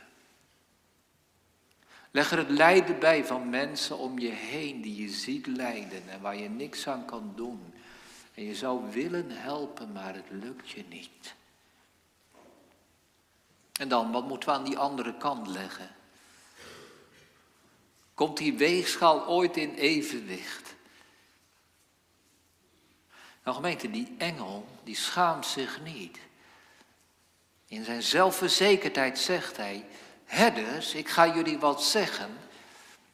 Leg 2.11 2.31
er 2.31 2.37
het 2.37 2.49
lijden 2.49 2.99
bij 2.99 3.25
van 3.25 3.49
mensen 3.49 3.97
om 3.97 4.19
je 4.19 4.31
heen 4.31 4.81
die 4.81 5.01
je 5.01 5.09
ziet 5.09 5.47
lijden 5.47 6.09
en 6.09 6.21
waar 6.21 6.37
je 6.37 6.49
niks 6.49 6.87
aan 6.87 7.05
kan 7.05 7.33
doen. 7.35 7.73
En 8.33 8.43
je 8.43 8.55
zou 8.55 8.91
willen 8.91 9.31
helpen, 9.31 9.91
maar 9.91 10.13
het 10.13 10.29
lukt 10.29 10.69
je 10.69 10.83
niet. 10.89 11.35
En 13.77 13.87
dan, 13.87 14.11
wat 14.11 14.27
moeten 14.27 14.49
we 14.49 14.55
aan 14.55 14.63
die 14.63 14.77
andere 14.77 15.17
kant 15.17 15.47
leggen? 15.47 15.95
Komt 18.13 18.37
die 18.37 18.53
weegschaal 18.53 19.27
ooit 19.27 19.57
in 19.57 19.73
evenwicht? 19.73 20.75
Nou 23.43 23.55
gemeente, 23.55 23.91
die 23.91 24.15
engel, 24.17 24.65
die 24.83 24.95
schaamt 24.95 25.45
zich 25.45 25.81
niet. 25.83 26.17
In 27.67 27.83
zijn 27.83 28.03
zelfverzekerdheid 28.03 29.19
zegt 29.19 29.57
hij, 29.57 29.85
herders, 30.25 30.93
ik 30.93 31.09
ga 31.09 31.27
jullie 31.27 31.59
wat 31.59 31.83
zeggen. 31.83 32.37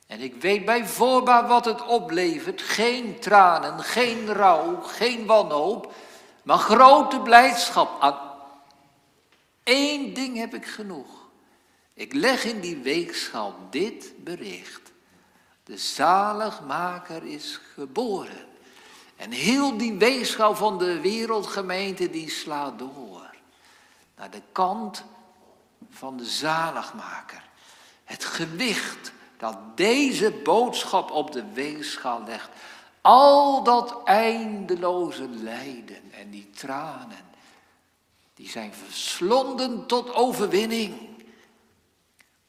En 0.07 0.19
ik 0.19 0.41
weet 0.41 0.65
bij 0.65 0.85
voorbaat 0.85 1.47
wat 1.47 1.65
het 1.65 1.85
oplevert. 1.85 2.61
Geen 2.61 3.19
tranen, 3.19 3.79
geen 3.79 4.33
rouw, 4.33 4.81
geen 4.81 5.25
wanhoop, 5.25 5.93
maar 6.43 6.57
grote 6.57 7.19
blijdschap. 7.19 8.01
Één 9.63 10.13
ding 10.13 10.37
heb 10.37 10.53
ik 10.53 10.65
genoeg. 10.65 11.29
Ik 11.93 12.13
leg 12.13 12.43
in 12.43 12.59
die 12.59 12.77
weegschaal 12.77 13.55
dit 13.69 14.13
bericht. 14.23 14.91
De 15.63 15.77
zaligmaker 15.77 17.23
is 17.23 17.59
geboren. 17.73 18.45
En 19.15 19.31
heel 19.31 19.77
die 19.77 19.93
weegschaal 19.93 20.55
van 20.55 20.77
de 20.77 20.99
wereldgemeente 20.99 22.09
die 22.09 22.29
slaat 22.29 22.79
door 22.79 23.31
naar 24.15 24.31
de 24.31 24.41
kant 24.51 25.03
van 25.89 26.17
de 26.17 26.25
zaligmaker. 26.25 27.43
Het 28.03 28.25
gewicht 28.25 29.11
dat 29.37 29.57
deze 29.77 30.31
boodschap 30.31 31.11
op 31.11 31.31
de 31.31 31.43
weegschaal 31.53 32.23
legt. 32.25 32.49
Al 33.01 33.63
dat 33.63 34.01
eindeloze 34.03 35.29
lijden 35.29 36.11
en 36.11 36.29
die 36.29 36.49
tranen, 36.49 37.25
die 38.33 38.49
zijn 38.49 38.73
verslonden 38.73 39.87
tot 39.87 40.13
overwinning. 40.13 41.09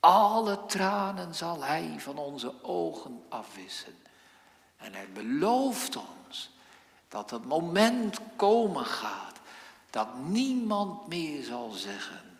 Alle 0.01 0.67
tranen 0.67 1.35
zal 1.35 1.63
Hij 1.63 1.95
van 1.99 2.19
onze 2.19 2.55
ogen 2.63 3.23
afwissen. 3.29 3.97
En 4.77 4.95
Hij 4.95 5.09
belooft 5.13 5.97
ons 5.97 6.51
dat 7.09 7.31
het 7.31 7.45
moment 7.45 8.19
komen 8.37 8.87
gaat 8.87 9.41
dat 9.91 10.19
niemand 10.19 11.07
meer 11.07 11.45
zal 11.45 11.71
zeggen, 11.71 12.39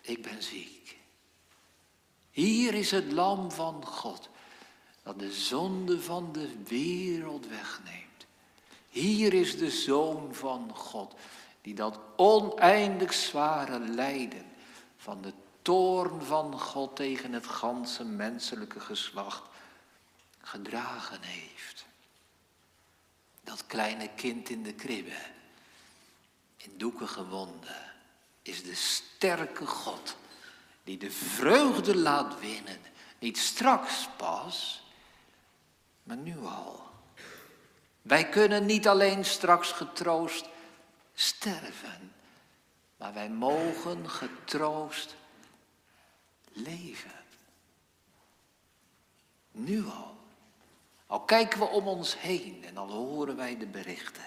ik 0.00 0.22
ben 0.22 0.42
ziek. 0.42 0.98
Hier 2.30 2.74
is 2.74 2.90
het 2.90 3.12
lam 3.12 3.50
van 3.50 3.86
God 3.86 4.28
dat 5.02 5.18
de 5.18 5.32
zonde 5.32 6.00
van 6.00 6.32
de 6.32 6.62
wereld 6.62 7.48
wegneemt. 7.48 8.26
Hier 8.88 9.34
is 9.34 9.58
de 9.58 9.70
zoon 9.70 10.34
van 10.34 10.70
God 10.74 11.14
die 11.64 11.74
dat 11.74 11.98
oneindig 12.16 13.12
zware 13.12 13.78
lijden 13.78 14.44
van 14.96 15.22
de 15.22 15.32
toorn 15.62 16.22
van 16.22 16.60
God 16.60 16.96
tegen 16.96 17.32
het 17.32 17.46
ganse 17.46 18.04
menselijke 18.04 18.80
geslacht 18.80 19.42
gedragen 20.40 21.22
heeft. 21.22 21.84
Dat 23.40 23.66
kleine 23.66 24.08
kind 24.16 24.48
in 24.48 24.62
de 24.62 24.72
kribbe, 24.72 25.16
in 26.56 26.72
doeken 26.76 27.08
gewonden, 27.08 27.92
is 28.42 28.62
de 28.62 28.74
sterke 28.74 29.66
God 29.66 30.16
die 30.82 30.98
de 30.98 31.10
vreugde 31.10 31.96
laat 31.96 32.40
winnen. 32.40 32.80
Niet 33.18 33.38
straks 33.38 34.08
pas, 34.16 34.82
maar 36.02 36.16
nu 36.16 36.38
al. 36.38 36.82
Wij 38.02 38.28
kunnen 38.28 38.66
niet 38.66 38.88
alleen 38.88 39.24
straks 39.24 39.72
getroost 39.72 40.52
sterven, 41.14 42.12
maar 42.96 43.14
wij 43.14 43.28
mogen 43.28 44.10
getroost 44.10 45.14
leven. 46.52 47.24
Nu 49.50 49.86
al. 49.86 50.16
Al 51.06 51.20
kijken 51.20 51.58
we 51.58 51.64
om 51.64 51.88
ons 51.88 52.20
heen 52.20 52.64
en 52.66 52.76
al 52.76 52.90
horen 52.90 53.36
wij 53.36 53.58
de 53.58 53.66
berichten. 53.66 54.24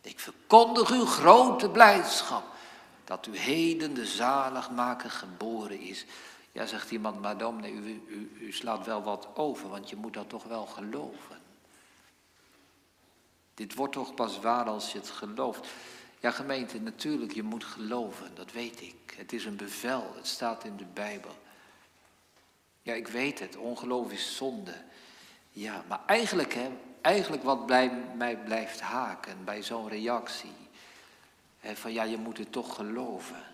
Ik 0.00 0.18
verkondig 0.18 0.90
uw 0.90 1.04
grote 1.04 1.70
blijdschap 1.70 2.44
dat 3.04 3.26
u 3.26 3.36
heden 3.36 3.94
de 3.94 4.06
zaligmaker 4.06 5.10
geboren 5.10 5.80
is. 5.80 6.04
Ja, 6.52 6.66
zegt 6.66 6.90
iemand, 6.90 7.20
maar 7.20 7.38
dominee, 7.38 7.72
u, 7.72 8.04
u, 8.08 8.36
u 8.40 8.52
slaat 8.52 8.86
wel 8.86 9.02
wat 9.02 9.28
over, 9.34 9.68
want 9.68 9.90
je 9.90 9.96
moet 9.96 10.14
dat 10.14 10.28
toch 10.28 10.44
wel 10.44 10.66
geloven. 10.66 11.39
Dit 13.60 13.74
wordt 13.74 13.92
toch 13.92 14.14
pas 14.14 14.40
waar 14.40 14.64
als 14.64 14.92
je 14.92 14.98
het 14.98 15.10
gelooft. 15.10 15.68
Ja, 16.20 16.30
gemeente, 16.30 16.80
natuurlijk, 16.80 17.32
je 17.32 17.42
moet 17.42 17.64
geloven, 17.64 18.34
dat 18.34 18.52
weet 18.52 18.80
ik. 18.80 19.14
Het 19.16 19.32
is 19.32 19.44
een 19.44 19.56
bevel, 19.56 20.12
het 20.14 20.26
staat 20.26 20.64
in 20.64 20.76
de 20.76 20.84
Bijbel. 20.84 21.38
Ja, 22.82 22.94
ik 22.94 23.08
weet 23.08 23.38
het, 23.38 23.56
ongeloof 23.56 24.12
is 24.12 24.36
zonde. 24.36 24.74
Ja, 25.50 25.84
maar 25.88 26.00
eigenlijk, 26.06 26.54
hè, 26.54 26.70
eigenlijk 27.00 27.42
wat 27.42 27.66
bij 27.66 27.92
mij 28.16 28.36
blijft 28.36 28.80
haken 28.80 29.44
bij 29.44 29.62
zo'n 29.62 29.88
reactie. 29.88 30.54
Van 31.60 31.92
ja, 31.92 32.02
je 32.02 32.16
moet 32.16 32.38
het 32.38 32.52
toch 32.52 32.74
geloven. 32.74 33.44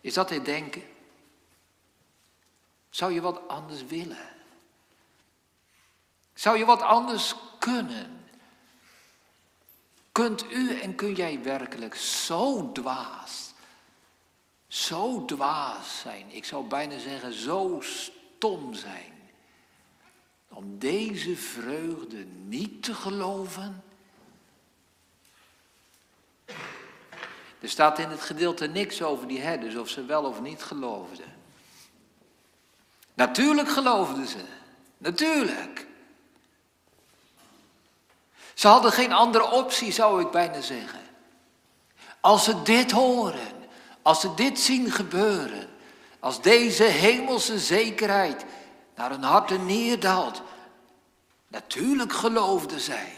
Is 0.00 0.14
dat 0.14 0.30
het 0.30 0.44
denken? 0.44 0.82
Zou 2.90 3.12
je 3.12 3.20
wat 3.20 3.48
anders 3.48 3.84
willen? 3.84 4.33
Zou 6.34 6.58
je 6.58 6.64
wat 6.64 6.82
anders 6.82 7.34
kunnen? 7.58 8.24
Kunt 10.12 10.52
u 10.52 10.80
en 10.80 10.94
kun 10.94 11.14
jij 11.14 11.42
werkelijk 11.42 11.94
zo 11.94 12.72
dwaas, 12.72 13.52
zo 14.68 15.24
dwaas 15.24 16.00
zijn, 16.00 16.26
ik 16.30 16.44
zou 16.44 16.66
bijna 16.66 16.98
zeggen 16.98 17.32
zo 17.32 17.78
stom 17.80 18.74
zijn, 18.74 19.12
om 20.48 20.78
deze 20.78 21.36
vreugde 21.36 22.24
niet 22.24 22.82
te 22.82 22.94
geloven? 22.94 23.84
Er 27.60 27.68
staat 27.68 27.98
in 27.98 28.08
het 28.08 28.20
gedeelte 28.20 28.66
niks 28.66 29.02
over 29.02 29.28
die 29.28 29.40
herders, 29.40 29.76
of 29.76 29.88
ze 29.88 30.04
wel 30.04 30.24
of 30.24 30.40
niet 30.40 30.62
geloofden. 30.62 31.32
Natuurlijk 33.14 33.68
geloofden 33.68 34.26
ze, 34.26 34.44
natuurlijk. 34.98 35.86
Ze 38.54 38.68
hadden 38.68 38.92
geen 38.92 39.12
andere 39.12 39.50
optie, 39.50 39.92
zou 39.92 40.20
ik 40.20 40.30
bijna 40.30 40.60
zeggen. 40.60 41.00
Als 42.20 42.44
ze 42.44 42.62
dit 42.62 42.90
horen, 42.90 43.52
als 44.02 44.20
ze 44.20 44.34
dit 44.34 44.60
zien 44.60 44.90
gebeuren, 44.90 45.68
als 46.20 46.42
deze 46.42 46.84
hemelse 46.84 47.58
zekerheid 47.58 48.44
naar 48.94 49.10
hun 49.10 49.22
harten 49.22 49.66
neerdaalt, 49.66 50.42
natuurlijk 51.48 52.12
geloofden 52.12 52.80
zij. 52.80 53.12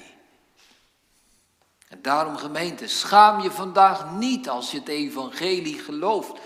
En 1.88 2.02
daarom 2.02 2.36
gemeente, 2.36 2.88
schaam 2.88 3.40
je 3.40 3.50
vandaag 3.50 4.10
niet 4.10 4.48
als 4.48 4.70
je 4.70 4.78
het 4.78 4.88
evangelie 4.88 5.78
gelooft. 5.78 6.40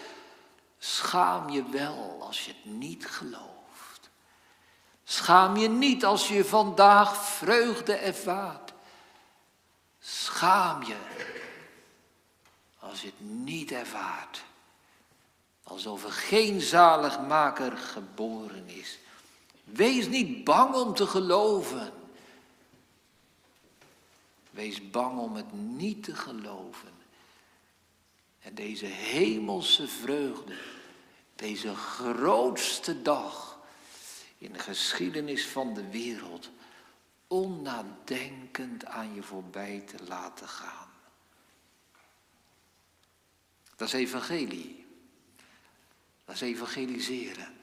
Schaam 0.79 1.49
je 1.49 1.65
wel 1.71 2.17
als 2.21 2.45
je 2.45 2.53
het 2.63 2.75
niet 2.75 3.07
gelooft. 3.07 4.11
Schaam 5.05 5.57
je 5.57 5.69
niet 5.69 6.05
als 6.05 6.29
je 6.29 6.45
vandaag 6.45 7.17
vreugde 7.17 7.95
ervaart. 7.95 8.70
Schaam 10.01 10.83
je 10.83 10.97
als 12.79 13.01
je 13.01 13.07
het 13.07 13.21
niet 13.21 13.73
ervaart. 13.73 14.45
Alsof 15.63 16.05
er 16.05 16.13
geen 16.13 16.61
zaligmaker 16.61 17.77
geboren 17.77 18.69
is. 18.69 18.99
Wees 19.65 20.09
niet 20.09 20.45
bang 20.45 20.75
om 20.75 20.95
te 20.95 21.07
geloven. 21.07 21.93
Wees 24.51 24.91
bang 24.91 25.19
om 25.19 25.35
het 25.37 25.53
niet 25.53 26.05
te 26.05 26.15
geloven. 26.15 26.93
En 28.41 28.55
deze 28.55 28.87
hemelse 28.87 29.89
vreugde, 29.89 30.59
deze 31.35 31.75
grootste 31.75 33.03
dag 33.03 33.59
in 34.39 34.53
de 34.53 34.59
geschiedenis 34.59 35.47
van 35.47 35.75
de 35.75 35.91
wereld, 35.91 36.51
onnadenkend 37.31 38.85
aan 38.85 39.15
je 39.15 39.23
voorbij 39.23 39.83
te 39.87 40.05
laten 40.09 40.49
gaan. 40.49 40.89
Dat 43.77 43.89
is 43.89 43.95
evangelie. 43.95 44.87
Dat 46.25 46.35
is 46.35 46.41
evangeliseren. 46.41 47.57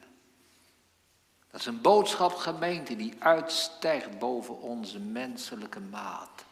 Dat 1.51 1.59
is 1.59 1.65
een 1.65 1.81
boodschap 1.81 2.33
gemeente 2.35 2.95
die 2.95 3.13
uitstijgt 3.19 4.19
boven 4.19 4.61
onze 4.61 4.99
menselijke 4.99 5.79
maat. 5.79 6.45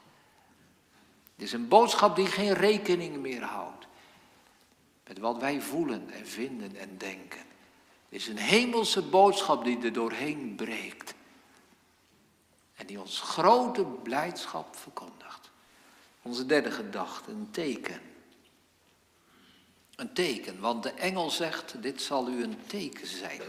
Het 1.36 1.44
is 1.44 1.54
een 1.54 1.68
boodschap 1.68 2.16
die 2.16 2.28
geen 2.28 2.54
rekening 2.54 3.18
meer 3.18 3.44
houdt 3.44 3.86
met 5.08 5.20
wat 5.20 5.38
wij 5.38 5.62
voelen 5.62 6.10
en 6.10 6.28
vinden 6.28 6.76
en 6.76 6.98
denken. 6.98 7.40
Het 8.10 8.20
is 8.22 8.28
een 8.28 8.38
hemelse 8.38 9.02
boodschap 9.02 9.64
die 9.64 9.82
er 9.82 9.94
doorheen 9.94 10.56
breekt. 10.56 11.15
Die 12.86 13.00
ons 13.00 13.20
grote 13.20 13.84
blijdschap 13.84 14.76
verkondigt. 14.76 15.52
Onze 16.22 16.46
derde 16.46 16.72
gedachte, 16.72 17.32
een 17.32 17.52
teken. 17.52 18.02
Een 19.96 20.14
teken, 20.14 20.60
want 20.60 20.84
de 20.84 20.92
engel 20.92 21.30
zegt, 21.30 21.82
dit 21.82 22.02
zal 22.02 22.30
u 22.30 22.44
een 22.44 22.58
teken 22.68 23.08
zijn. 23.08 23.42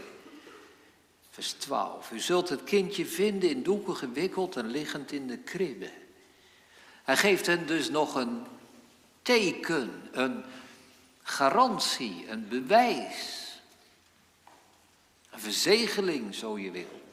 Vers 1.29 1.51
12, 1.51 2.11
u 2.11 2.19
zult 2.19 2.49
het 2.49 2.63
kindje 2.63 3.05
vinden 3.05 3.49
in 3.49 3.63
doeken 3.63 3.95
gewikkeld 3.95 4.55
en 4.55 4.67
liggend 4.67 5.11
in 5.11 5.27
de 5.27 5.37
kribbe. 5.37 5.91
Hij 7.03 7.17
geeft 7.17 7.45
hen 7.45 7.67
dus 7.67 7.89
nog 7.89 8.15
een 8.15 8.45
teken, 9.21 10.09
een 10.11 10.43
garantie, 11.21 12.25
een 12.29 12.47
bewijs. 12.47 13.45
Een 15.29 15.39
verzegeling, 15.39 16.35
zo 16.35 16.59
je 16.59 16.71
wilt. 16.71 17.06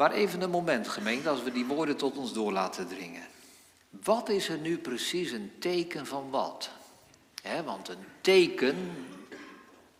Maar 0.00 0.12
even 0.12 0.40
een 0.40 0.50
moment, 0.50 0.88
gemeente, 0.88 1.28
als 1.28 1.42
we 1.42 1.52
die 1.52 1.66
woorden 1.66 1.96
tot 1.96 2.16
ons 2.16 2.32
door 2.32 2.52
laten 2.52 2.88
dringen. 2.88 3.26
Wat 3.90 4.28
is 4.28 4.48
er 4.48 4.58
nu 4.58 4.78
precies 4.78 5.30
een 5.30 5.52
teken 5.58 6.06
van 6.06 6.30
wat? 6.30 6.70
want 7.64 7.88
een 7.88 8.04
teken 8.20 9.06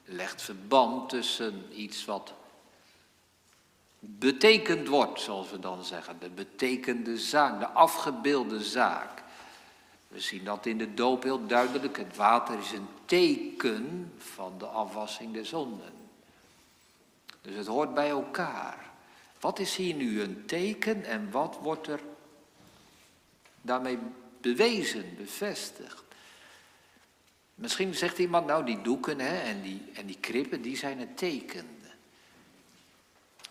legt 0.05 0.43
verband 0.43 1.09
tussen 1.09 1.81
iets 1.81 2.05
wat 2.05 2.33
betekend 3.99 4.89
wordt, 4.89 5.21
zoals 5.21 5.51
we 5.51 5.59
dan 5.59 5.85
zeggen. 5.85 6.17
De 6.21 6.31
betekende 6.31 7.19
zaak, 7.19 7.61
de 7.61 7.69
afgebeelde 7.69 8.63
zaak. 8.65 9.23
We 10.09 10.21
zien 10.21 10.45
dat 10.45 10.67
in 10.67 10.79
de 10.79 10.95
doop 10.95 11.23
heel 11.23 11.47
duidelijk. 11.47 11.97
Het 11.97 12.17
water 12.17 12.59
is 12.59 12.73
een 12.73 12.89
teken 13.05 14.13
van 14.19 14.55
de 14.59 14.67
afwassing 14.67 15.33
der 15.33 15.47
zonden. 15.47 15.93
Dus 17.41 17.57
het 17.57 17.67
hoort 17.67 17.95
bij 17.95 18.09
elkaar. 18.09 18.90
Wat 19.41 19.59
is 19.59 19.77
hier 19.77 19.95
nu 19.95 20.23
een 20.23 20.47
teken 20.47 21.05
en 21.05 21.31
wat 21.31 21.59
wordt 21.63 21.87
er 21.87 22.01
daarmee 23.63 23.99
bewezen, 24.41 25.15
bevestigd? 25.17 26.05
Misschien 27.55 27.95
zegt 27.95 28.19
iemand, 28.19 28.47
nou 28.47 28.65
die 28.65 28.83
doeken 28.83 29.19
hè, 29.19 29.41
en, 29.41 29.63
die, 29.63 29.83
en 29.95 30.07
die 30.07 30.19
krippen, 30.21 30.63
die 30.63 30.77
zijn 30.77 30.99
het 30.99 31.17
teken. 31.17 31.67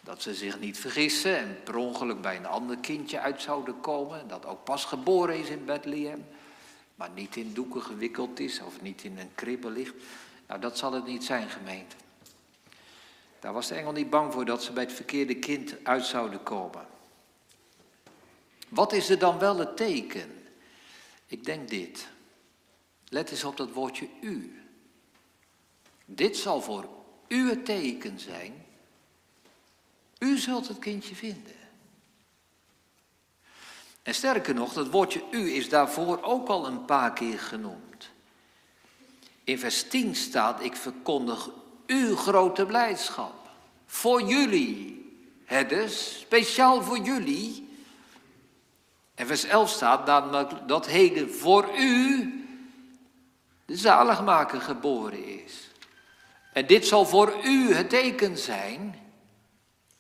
Dat 0.02 0.22
ze 0.22 0.34
zich 0.34 0.60
niet 0.60 0.80
vergissen 0.80 1.38
en 1.38 1.60
per 1.64 1.76
ongeluk 1.76 2.22
bij 2.22 2.36
een 2.36 2.46
ander 2.46 2.78
kindje 2.78 3.20
uit 3.20 3.42
zouden 3.42 3.80
komen. 3.80 4.28
Dat 4.28 4.46
ook 4.46 4.64
pas 4.64 4.86
geboren 4.86 5.40
is 5.40 5.50
in 5.50 5.66
Bethlehem. 5.66 6.26
Maar 6.96 7.10
niet 7.16 7.36
in 7.36 7.54
doeken 7.54 7.82
gewikkeld 7.82 8.40
is 8.40 8.62
of 8.62 8.82
niet 8.82 9.04
in 9.04 9.18
een 9.18 9.36
kribbe 9.36 9.70
ligt. 9.70 9.94
Nou, 10.48 10.62
dat 10.62 10.78
zal 10.78 10.94
het 10.94 11.06
niet 11.06 11.24
zijn, 11.24 11.50
gemeente. 11.50 11.96
Daar 13.40 13.54
was 13.54 13.68
de 13.68 13.76
engel 13.76 13.92
niet 13.92 14.10
bang 14.10 14.34
voor 14.34 14.46
dat 14.46 14.64
ze 14.64 14.72
bij 14.72 14.84
het 14.84 14.94
verkeerde 14.94 15.36
kind 15.36 15.76
uit 15.84 16.06
zouden 16.06 16.44
komen. 16.44 16.88
Wat 18.70 18.94
is 18.94 19.10
er 19.10 19.20
dan 19.20 19.40
wel 19.40 19.58
het 19.58 19.78
teken? 19.78 20.48
Ik 21.26 21.46
denk 21.46 21.70
dit. 21.70 22.08
Let 23.08 23.32
eens 23.32 23.44
op 23.44 23.58
dat 23.58 23.72
woordje 23.72 24.08
u. 24.22 24.62
Dit 26.06 26.38
zal 26.38 26.62
voor 26.62 26.90
u 27.28 27.50
het 27.50 27.66
teken 27.66 28.20
zijn. 28.20 28.66
U 30.20 30.38
zult 30.38 30.68
het 30.68 30.80
kindje 30.80 31.16
vinden. 31.16 31.56
En 34.04 34.14
sterker 34.14 34.54
nog, 34.54 34.74
dat 34.74 34.90
woordje 34.90 35.24
u 35.32 35.52
is 35.52 35.70
daarvoor 35.70 36.22
ook 36.22 36.48
al 36.48 36.68
een 36.68 36.86
paar 36.86 37.14
keer 37.14 37.40
genoemd. 37.40 38.10
In 39.44 39.60
vers 39.60 39.84
10 39.84 40.16
staat, 40.16 40.64
ik 40.64 40.76
verkondig 40.76 41.50
uw 41.90 42.16
grote 42.16 42.66
blijdschap. 42.66 43.50
Voor 43.86 44.22
jullie, 44.22 45.06
herders, 45.46 46.20
speciaal 46.20 46.82
voor 46.84 46.98
jullie. 46.98 47.78
En 49.16 49.28
vers 49.28 49.44
11 49.44 49.70
staat 49.70 50.06
namelijk 50.06 50.68
dat 50.68 50.88
heden 50.88 51.34
voor 51.34 51.78
u 51.78 52.34
de 53.66 53.76
zaligmaker 53.76 54.62
geboren 54.62 55.44
is. 55.44 55.70
En 56.54 56.68
dit 56.68 56.88
zal 56.88 57.06
voor 57.06 57.34
u 57.44 57.74
het 57.74 57.90
teken 57.90 58.38
zijn. 58.38 58.96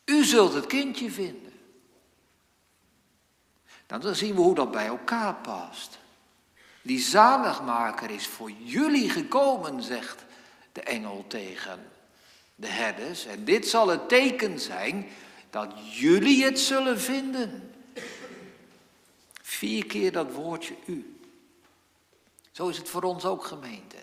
U 0.06 0.24
zult 0.24 0.54
het 0.54 0.66
kindje 0.66 1.12
vinden. 1.12 1.54
Nou, 3.88 4.02
dan 4.02 4.16
zien 4.16 4.36
we 4.36 4.42
hoe 4.42 4.56
dat 4.56 4.72
bij 4.72 4.86
elkaar 4.86 5.36
past. 5.36 6.00
Die 6.82 7.00
zaligmaker 7.00 8.10
is 8.10 8.28
voor 8.28 8.52
jullie 8.52 9.10
gekomen, 9.10 9.84
zegt 9.84 10.26
de 10.72 10.82
engel 10.82 11.26
tegen 11.28 11.92
de 12.56 12.68
herders. 12.68 13.26
En 13.26 13.46
dit 13.46 13.68
zal 13.68 13.88
het 13.88 14.10
teken 14.10 14.60
zijn 14.60 15.08
dat 15.50 15.74
jullie 15.92 16.44
het 16.44 16.60
zullen 16.60 17.00
vinden. 17.00 17.74
Vier 19.42 19.86
keer 19.86 20.12
dat 20.12 20.32
woordje 20.32 20.76
u. 20.86 21.20
Zo 22.52 22.68
is 22.68 22.78
het 22.78 22.90
voor 22.90 23.04
ons 23.04 23.26
ook 23.26 23.44
gemeente. 23.44 23.98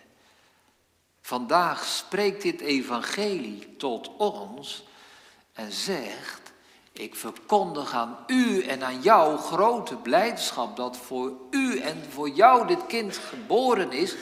Vandaag 1.21 1.85
spreekt 1.85 2.43
dit 2.43 2.61
evangelie 2.61 3.77
tot 3.77 4.17
ons 4.17 4.85
en 5.53 5.73
zegt, 5.73 6.53
ik 6.93 7.15
verkondig 7.15 7.93
aan 7.93 8.19
u 8.27 8.63
en 8.63 8.83
aan 8.83 9.03
jou 9.03 9.39
grote 9.39 9.97
blijdschap 9.97 10.77
dat 10.77 10.97
voor 10.97 11.33
u 11.51 11.79
en 11.79 12.05
voor 12.11 12.29
jou 12.29 12.67
dit 12.67 12.87
kind 12.87 13.17
geboren 13.17 13.93
is. 13.93 14.15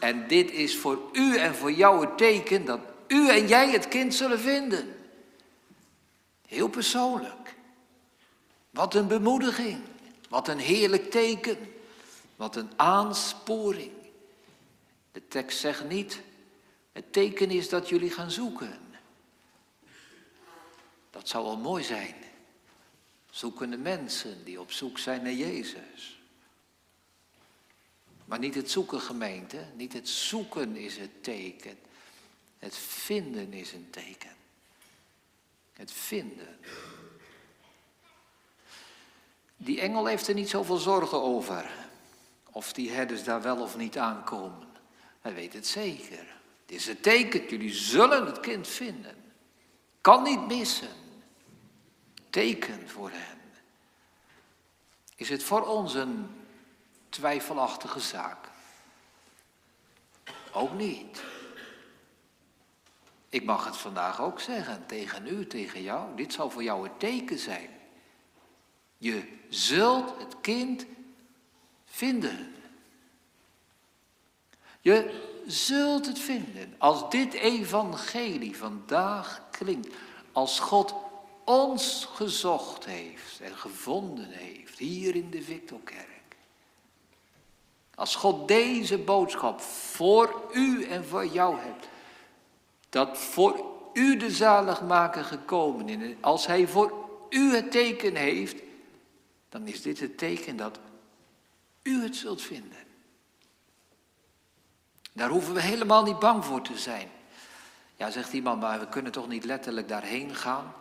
En 0.00 0.28
dit 0.28 0.50
is 0.50 0.76
voor 0.76 1.08
u 1.12 1.36
en 1.36 1.54
voor 1.54 1.72
jou 1.72 2.00
het 2.00 2.18
teken 2.18 2.64
dat 2.64 2.80
u 3.06 3.28
en 3.28 3.46
jij 3.46 3.70
het 3.70 3.88
kind 3.88 4.14
zullen 4.14 4.40
vinden. 4.40 4.94
Heel 6.46 6.68
persoonlijk. 6.68 7.54
Wat 8.70 8.94
een 8.94 9.08
bemoediging. 9.08 9.80
Wat 10.28 10.48
een 10.48 10.58
heerlijk 10.58 11.10
teken. 11.10 11.58
Wat 12.36 12.56
een 12.56 12.70
aansporing. 12.76 13.92
De 15.12 15.28
tekst 15.28 15.58
zegt 15.58 15.88
niet, 15.88 16.20
het 16.92 17.12
teken 17.12 17.50
is 17.50 17.68
dat 17.68 17.88
jullie 17.88 18.10
gaan 18.10 18.30
zoeken. 18.30 18.78
Dat 21.10 21.28
zou 21.28 21.44
wel 21.44 21.56
mooi 21.56 21.84
zijn. 21.84 22.14
Zoekende 23.30 23.76
mensen 23.76 24.44
die 24.44 24.60
op 24.60 24.72
zoek 24.72 24.98
zijn 24.98 25.22
naar 25.22 25.32
Jezus. 25.32 26.19
Maar 28.30 28.38
niet 28.38 28.54
het 28.54 28.70
zoeken 28.70 29.00
gemeente, 29.00 29.64
niet 29.74 29.92
het 29.92 30.08
zoeken 30.08 30.76
is 30.76 30.96
het 30.96 31.22
teken. 31.22 31.78
Het 32.58 32.76
vinden 32.76 33.52
is 33.52 33.72
een 33.72 33.90
teken. 33.90 34.30
Het 35.72 35.92
vinden. 35.92 36.58
Die 39.56 39.80
engel 39.80 40.06
heeft 40.06 40.28
er 40.28 40.34
niet 40.34 40.48
zoveel 40.48 40.76
zorgen 40.76 41.22
over. 41.22 41.70
Of 42.50 42.72
die 42.72 42.90
herders 42.90 43.24
daar 43.24 43.42
wel 43.42 43.60
of 43.60 43.76
niet 43.76 43.98
aankomen. 43.98 44.68
Hij 45.20 45.34
weet 45.34 45.52
het 45.52 45.66
zeker. 45.66 46.26
Het 46.66 46.76
is 46.76 46.86
een 46.86 47.00
teken, 47.00 47.48
jullie 47.48 47.74
zullen 47.74 48.26
het 48.26 48.40
kind 48.40 48.68
vinden. 48.68 49.16
Kan 50.00 50.22
niet 50.22 50.46
missen. 50.46 50.94
Teken 52.30 52.88
voor 52.88 53.10
hen. 53.10 53.38
Is 55.16 55.28
het 55.28 55.42
voor 55.42 55.66
ons 55.66 55.94
een 55.94 56.39
twijfelachtige 57.10 58.00
zaak? 58.00 58.48
Ook 60.52 60.72
niet. 60.72 61.22
Ik 63.28 63.44
mag 63.44 63.64
het 63.64 63.76
vandaag 63.76 64.20
ook 64.20 64.40
zeggen 64.40 64.86
tegen 64.86 65.26
u, 65.26 65.46
tegen 65.46 65.82
jou. 65.82 66.16
Dit 66.16 66.32
zal 66.32 66.50
voor 66.50 66.62
jou 66.62 66.82
het 66.82 67.00
teken 67.00 67.38
zijn. 67.38 67.70
Je 68.98 69.38
zult 69.48 70.18
het 70.18 70.40
kind 70.40 70.86
vinden. 71.84 72.54
Je 74.80 75.28
zult 75.46 76.06
het 76.06 76.18
vinden. 76.18 76.74
Als 76.78 77.10
dit 77.10 77.32
evangelie 77.32 78.56
vandaag 78.56 79.42
klinkt. 79.50 79.94
Als 80.32 80.60
God 80.60 80.94
ons 81.44 82.08
gezocht 82.14 82.84
heeft 82.84 83.40
en 83.40 83.56
gevonden 83.56 84.30
heeft. 84.30 84.78
Hier 84.78 85.14
in 85.14 85.30
de 85.30 85.42
Victorkerk. 85.42 86.19
Als 88.00 88.14
God 88.14 88.48
deze 88.48 88.98
boodschap 88.98 89.60
voor 89.60 90.42
u 90.52 90.84
en 90.84 91.04
voor 91.04 91.26
jou 91.26 91.58
hebt 91.58 91.88
dat 92.88 93.18
voor 93.18 93.64
u 93.92 94.16
de 94.16 94.30
zaligmaker 94.30 95.24
gekomen 95.24 95.88
is. 95.88 96.14
Als 96.20 96.46
hij 96.46 96.68
voor 96.68 97.08
u 97.28 97.54
het 97.54 97.70
teken 97.70 98.14
heeft, 98.14 98.62
dan 99.48 99.66
is 99.66 99.82
dit 99.82 100.00
het 100.00 100.18
teken 100.18 100.56
dat 100.56 100.78
u 101.82 102.02
het 102.02 102.16
zult 102.16 102.42
vinden. 102.42 102.78
Daar 105.12 105.30
hoeven 105.30 105.54
we 105.54 105.60
helemaal 105.60 106.02
niet 106.02 106.18
bang 106.18 106.44
voor 106.44 106.62
te 106.62 106.78
zijn. 106.78 107.08
Ja, 107.96 108.10
zegt 108.10 108.32
iemand, 108.32 108.60
maar 108.60 108.80
we 108.80 108.88
kunnen 108.88 109.12
toch 109.12 109.28
niet 109.28 109.44
letterlijk 109.44 109.88
daarheen 109.88 110.34
gaan? 110.34 110.74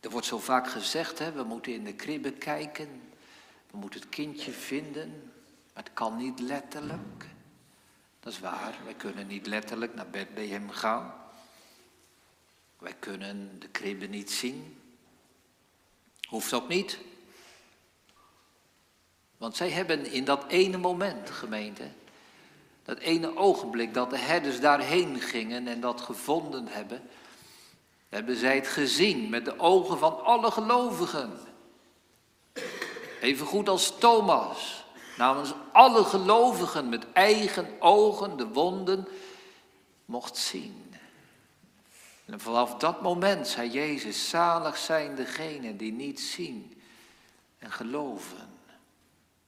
Er 0.00 0.10
wordt 0.10 0.26
zo 0.26 0.38
vaak 0.38 0.70
gezegd, 0.70 1.18
hè, 1.18 1.32
we 1.32 1.42
moeten 1.42 1.72
in 1.72 1.84
de 1.84 1.94
kribbe 1.94 2.32
kijken, 2.32 3.02
we 3.70 3.76
moeten 3.76 4.00
het 4.00 4.08
kindje 4.08 4.52
vinden, 4.52 5.32
het 5.78 5.90
kan 5.92 6.16
niet 6.16 6.40
letterlijk. 6.40 7.26
Dat 8.20 8.32
is 8.32 8.40
waar, 8.40 8.74
wij 8.84 8.94
kunnen 8.94 9.26
niet 9.26 9.46
letterlijk 9.46 9.94
naar 9.94 10.08
Bethlehem 10.08 10.70
gaan. 10.70 11.14
Wij 12.78 12.94
kunnen 12.98 13.60
de 13.60 13.68
kribbe 13.68 14.06
niet 14.06 14.30
zien. 14.30 14.80
Hoeft 16.28 16.52
ook 16.52 16.68
niet. 16.68 16.98
Want 19.36 19.56
zij 19.56 19.70
hebben 19.70 20.06
in 20.06 20.24
dat 20.24 20.44
ene 20.48 20.76
moment, 20.76 21.30
gemeente, 21.30 21.90
dat 22.82 22.98
ene 22.98 23.36
ogenblik 23.36 23.94
dat 23.94 24.10
de 24.10 24.18
herders 24.18 24.60
daarheen 24.60 25.20
gingen 25.20 25.68
en 25.68 25.80
dat 25.80 26.00
gevonden 26.00 26.68
hebben, 26.68 27.02
hebben 28.08 28.36
zij 28.36 28.54
het 28.54 28.68
gezien 28.68 29.30
met 29.30 29.44
de 29.44 29.58
ogen 29.58 29.98
van 29.98 30.24
alle 30.24 30.50
gelovigen. 30.50 31.38
Even 33.20 33.46
goed 33.46 33.68
als 33.68 33.98
Thomas 33.98 34.86
namens 35.18 35.52
alle 35.72 36.04
gelovigen 36.04 36.88
met 36.88 37.12
eigen 37.12 37.80
ogen 37.80 38.36
de 38.36 38.46
wonden 38.46 39.08
mocht 40.04 40.36
zien. 40.36 40.94
En 42.24 42.40
vanaf 42.40 42.74
dat 42.74 43.02
moment 43.02 43.48
zei 43.48 43.70
Jezus, 43.70 44.28
zalig 44.28 44.76
zijn 44.76 45.14
degenen 45.14 45.76
die 45.76 45.92
niet 45.92 46.20
zien 46.20 46.82
en 47.58 47.72
geloven. 47.72 48.56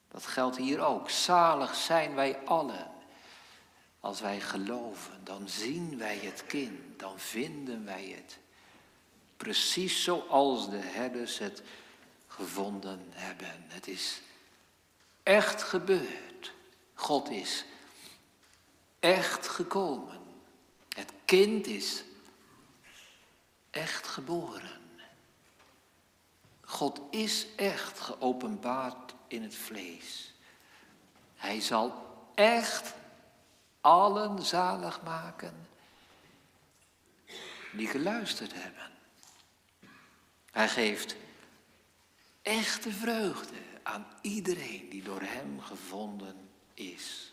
Dat 0.08 0.26
geldt 0.26 0.56
hier 0.56 0.80
ook. 0.80 1.10
Zalig 1.10 1.74
zijn 1.74 2.14
wij 2.14 2.38
allen. 2.44 2.90
Als 4.00 4.20
wij 4.20 4.40
geloven, 4.40 5.20
dan 5.24 5.48
zien 5.48 5.98
wij 5.98 6.18
het 6.18 6.46
kind, 6.46 6.98
dan 6.98 7.18
vinden 7.18 7.84
wij 7.84 8.14
het. 8.16 8.38
Precies 9.36 10.02
zoals 10.02 10.70
de 10.70 10.80
herders 10.80 11.38
het 11.38 11.62
gevonden 12.26 13.00
hebben. 13.10 13.64
Het 13.68 13.88
is 13.88 14.20
echt 15.22 15.62
gebeurd. 15.62 16.52
God 16.94 17.30
is 17.30 17.64
echt 19.00 19.48
gekomen. 19.48 20.18
Het 20.88 21.12
kind 21.24 21.66
is 21.66 22.04
echt 23.70 24.06
geboren. 24.06 24.80
God 26.60 27.00
is 27.10 27.46
echt 27.56 28.00
geopenbaard 28.00 29.14
in 29.26 29.42
het 29.42 29.54
vlees. 29.54 30.34
Hij 31.36 31.60
zal 31.60 31.92
echt 32.34 32.94
allen 33.80 34.42
zalig 34.44 35.02
maken 35.02 35.68
die 37.72 37.86
geluisterd 37.86 38.52
hebben. 38.54 38.90
Hij 40.50 40.68
geeft 40.68 41.16
echte 42.42 42.92
vreugde 42.92 43.69
aan 43.82 44.06
iedereen 44.20 44.88
die 44.88 45.02
door 45.02 45.20
Hem 45.22 45.60
gevonden 45.60 46.50
is. 46.74 47.32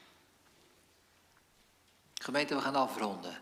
Gemeente, 2.14 2.56
we 2.56 2.62
gaan 2.62 2.76
afronden. 2.76 3.42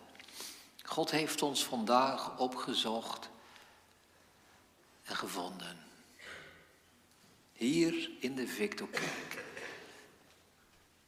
God 0.83 1.11
heeft 1.11 1.41
ons 1.41 1.65
vandaag 1.65 2.37
opgezocht 2.37 3.29
en 5.03 5.15
gevonden. 5.15 5.77
Hier 7.53 8.09
in 8.19 8.35
de 8.35 8.47
Victorkerk 8.47 9.43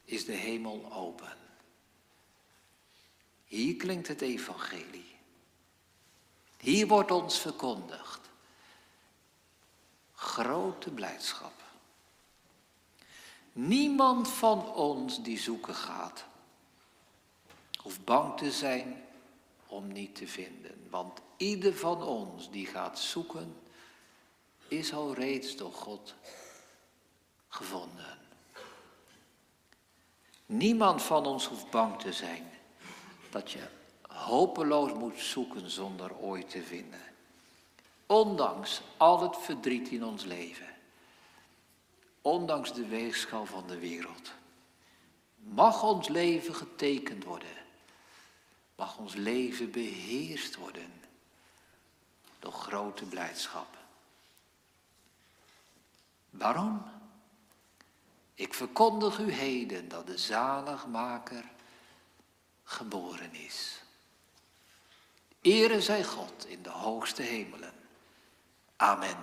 is 0.04 0.24
de 0.24 0.32
hemel 0.32 0.92
open. 0.92 1.36
Hier 3.44 3.76
klinkt 3.76 4.08
het 4.08 4.20
evangelie. 4.20 5.16
Hier 6.56 6.86
wordt 6.86 7.10
ons 7.10 7.40
verkondigd. 7.40 8.30
Grote 10.14 10.90
blijdschap. 10.90 11.67
Niemand 13.60 14.28
van 14.28 14.74
ons 14.74 15.22
die 15.22 15.38
zoeken 15.38 15.74
gaat, 15.74 16.24
hoeft 17.82 18.04
bang 18.04 18.36
te 18.36 18.52
zijn 18.52 19.04
om 19.66 19.92
niet 19.92 20.14
te 20.14 20.26
vinden. 20.26 20.86
Want 20.90 21.20
ieder 21.36 21.74
van 21.74 22.02
ons 22.02 22.50
die 22.50 22.66
gaat 22.66 22.98
zoeken, 22.98 23.56
is 24.68 24.92
al 24.92 25.14
reeds 25.14 25.56
door 25.56 25.72
God 25.72 26.14
gevonden. 27.48 28.18
Niemand 30.46 31.02
van 31.02 31.26
ons 31.26 31.46
hoeft 31.46 31.70
bang 31.70 32.00
te 32.00 32.12
zijn 32.12 32.50
dat 33.30 33.50
je 33.50 33.68
hopeloos 34.08 34.92
moet 34.92 35.18
zoeken 35.18 35.70
zonder 35.70 36.16
ooit 36.16 36.50
te 36.50 36.62
vinden. 36.62 37.02
Ondanks 38.06 38.80
al 38.96 39.22
het 39.22 39.36
verdriet 39.36 39.88
in 39.88 40.04
ons 40.04 40.24
leven. 40.24 40.76
Ondanks 42.22 42.72
de 42.72 42.86
weegschaal 42.86 43.46
van 43.46 43.66
de 43.66 43.78
wereld. 43.78 44.32
Mag 45.36 45.82
ons 45.82 46.08
leven 46.08 46.54
getekend 46.54 47.24
worden. 47.24 47.56
Mag 48.76 48.98
ons 48.98 49.14
leven 49.14 49.70
beheerst 49.70 50.56
worden 50.56 50.92
door 52.38 52.52
grote 52.52 53.04
blijdschap. 53.04 53.76
Waarom? 56.30 56.82
Ik 58.34 58.54
verkondig 58.54 59.18
u 59.18 59.32
heden 59.32 59.88
dat 59.88 60.06
de 60.06 60.18
zaligmaker 60.18 61.44
geboren 62.64 63.34
is. 63.34 63.82
Ere 65.40 65.80
zij 65.80 66.04
God 66.04 66.46
in 66.46 66.62
de 66.62 66.70
hoogste 66.70 67.22
hemelen. 67.22 67.72
Amen. 68.76 69.16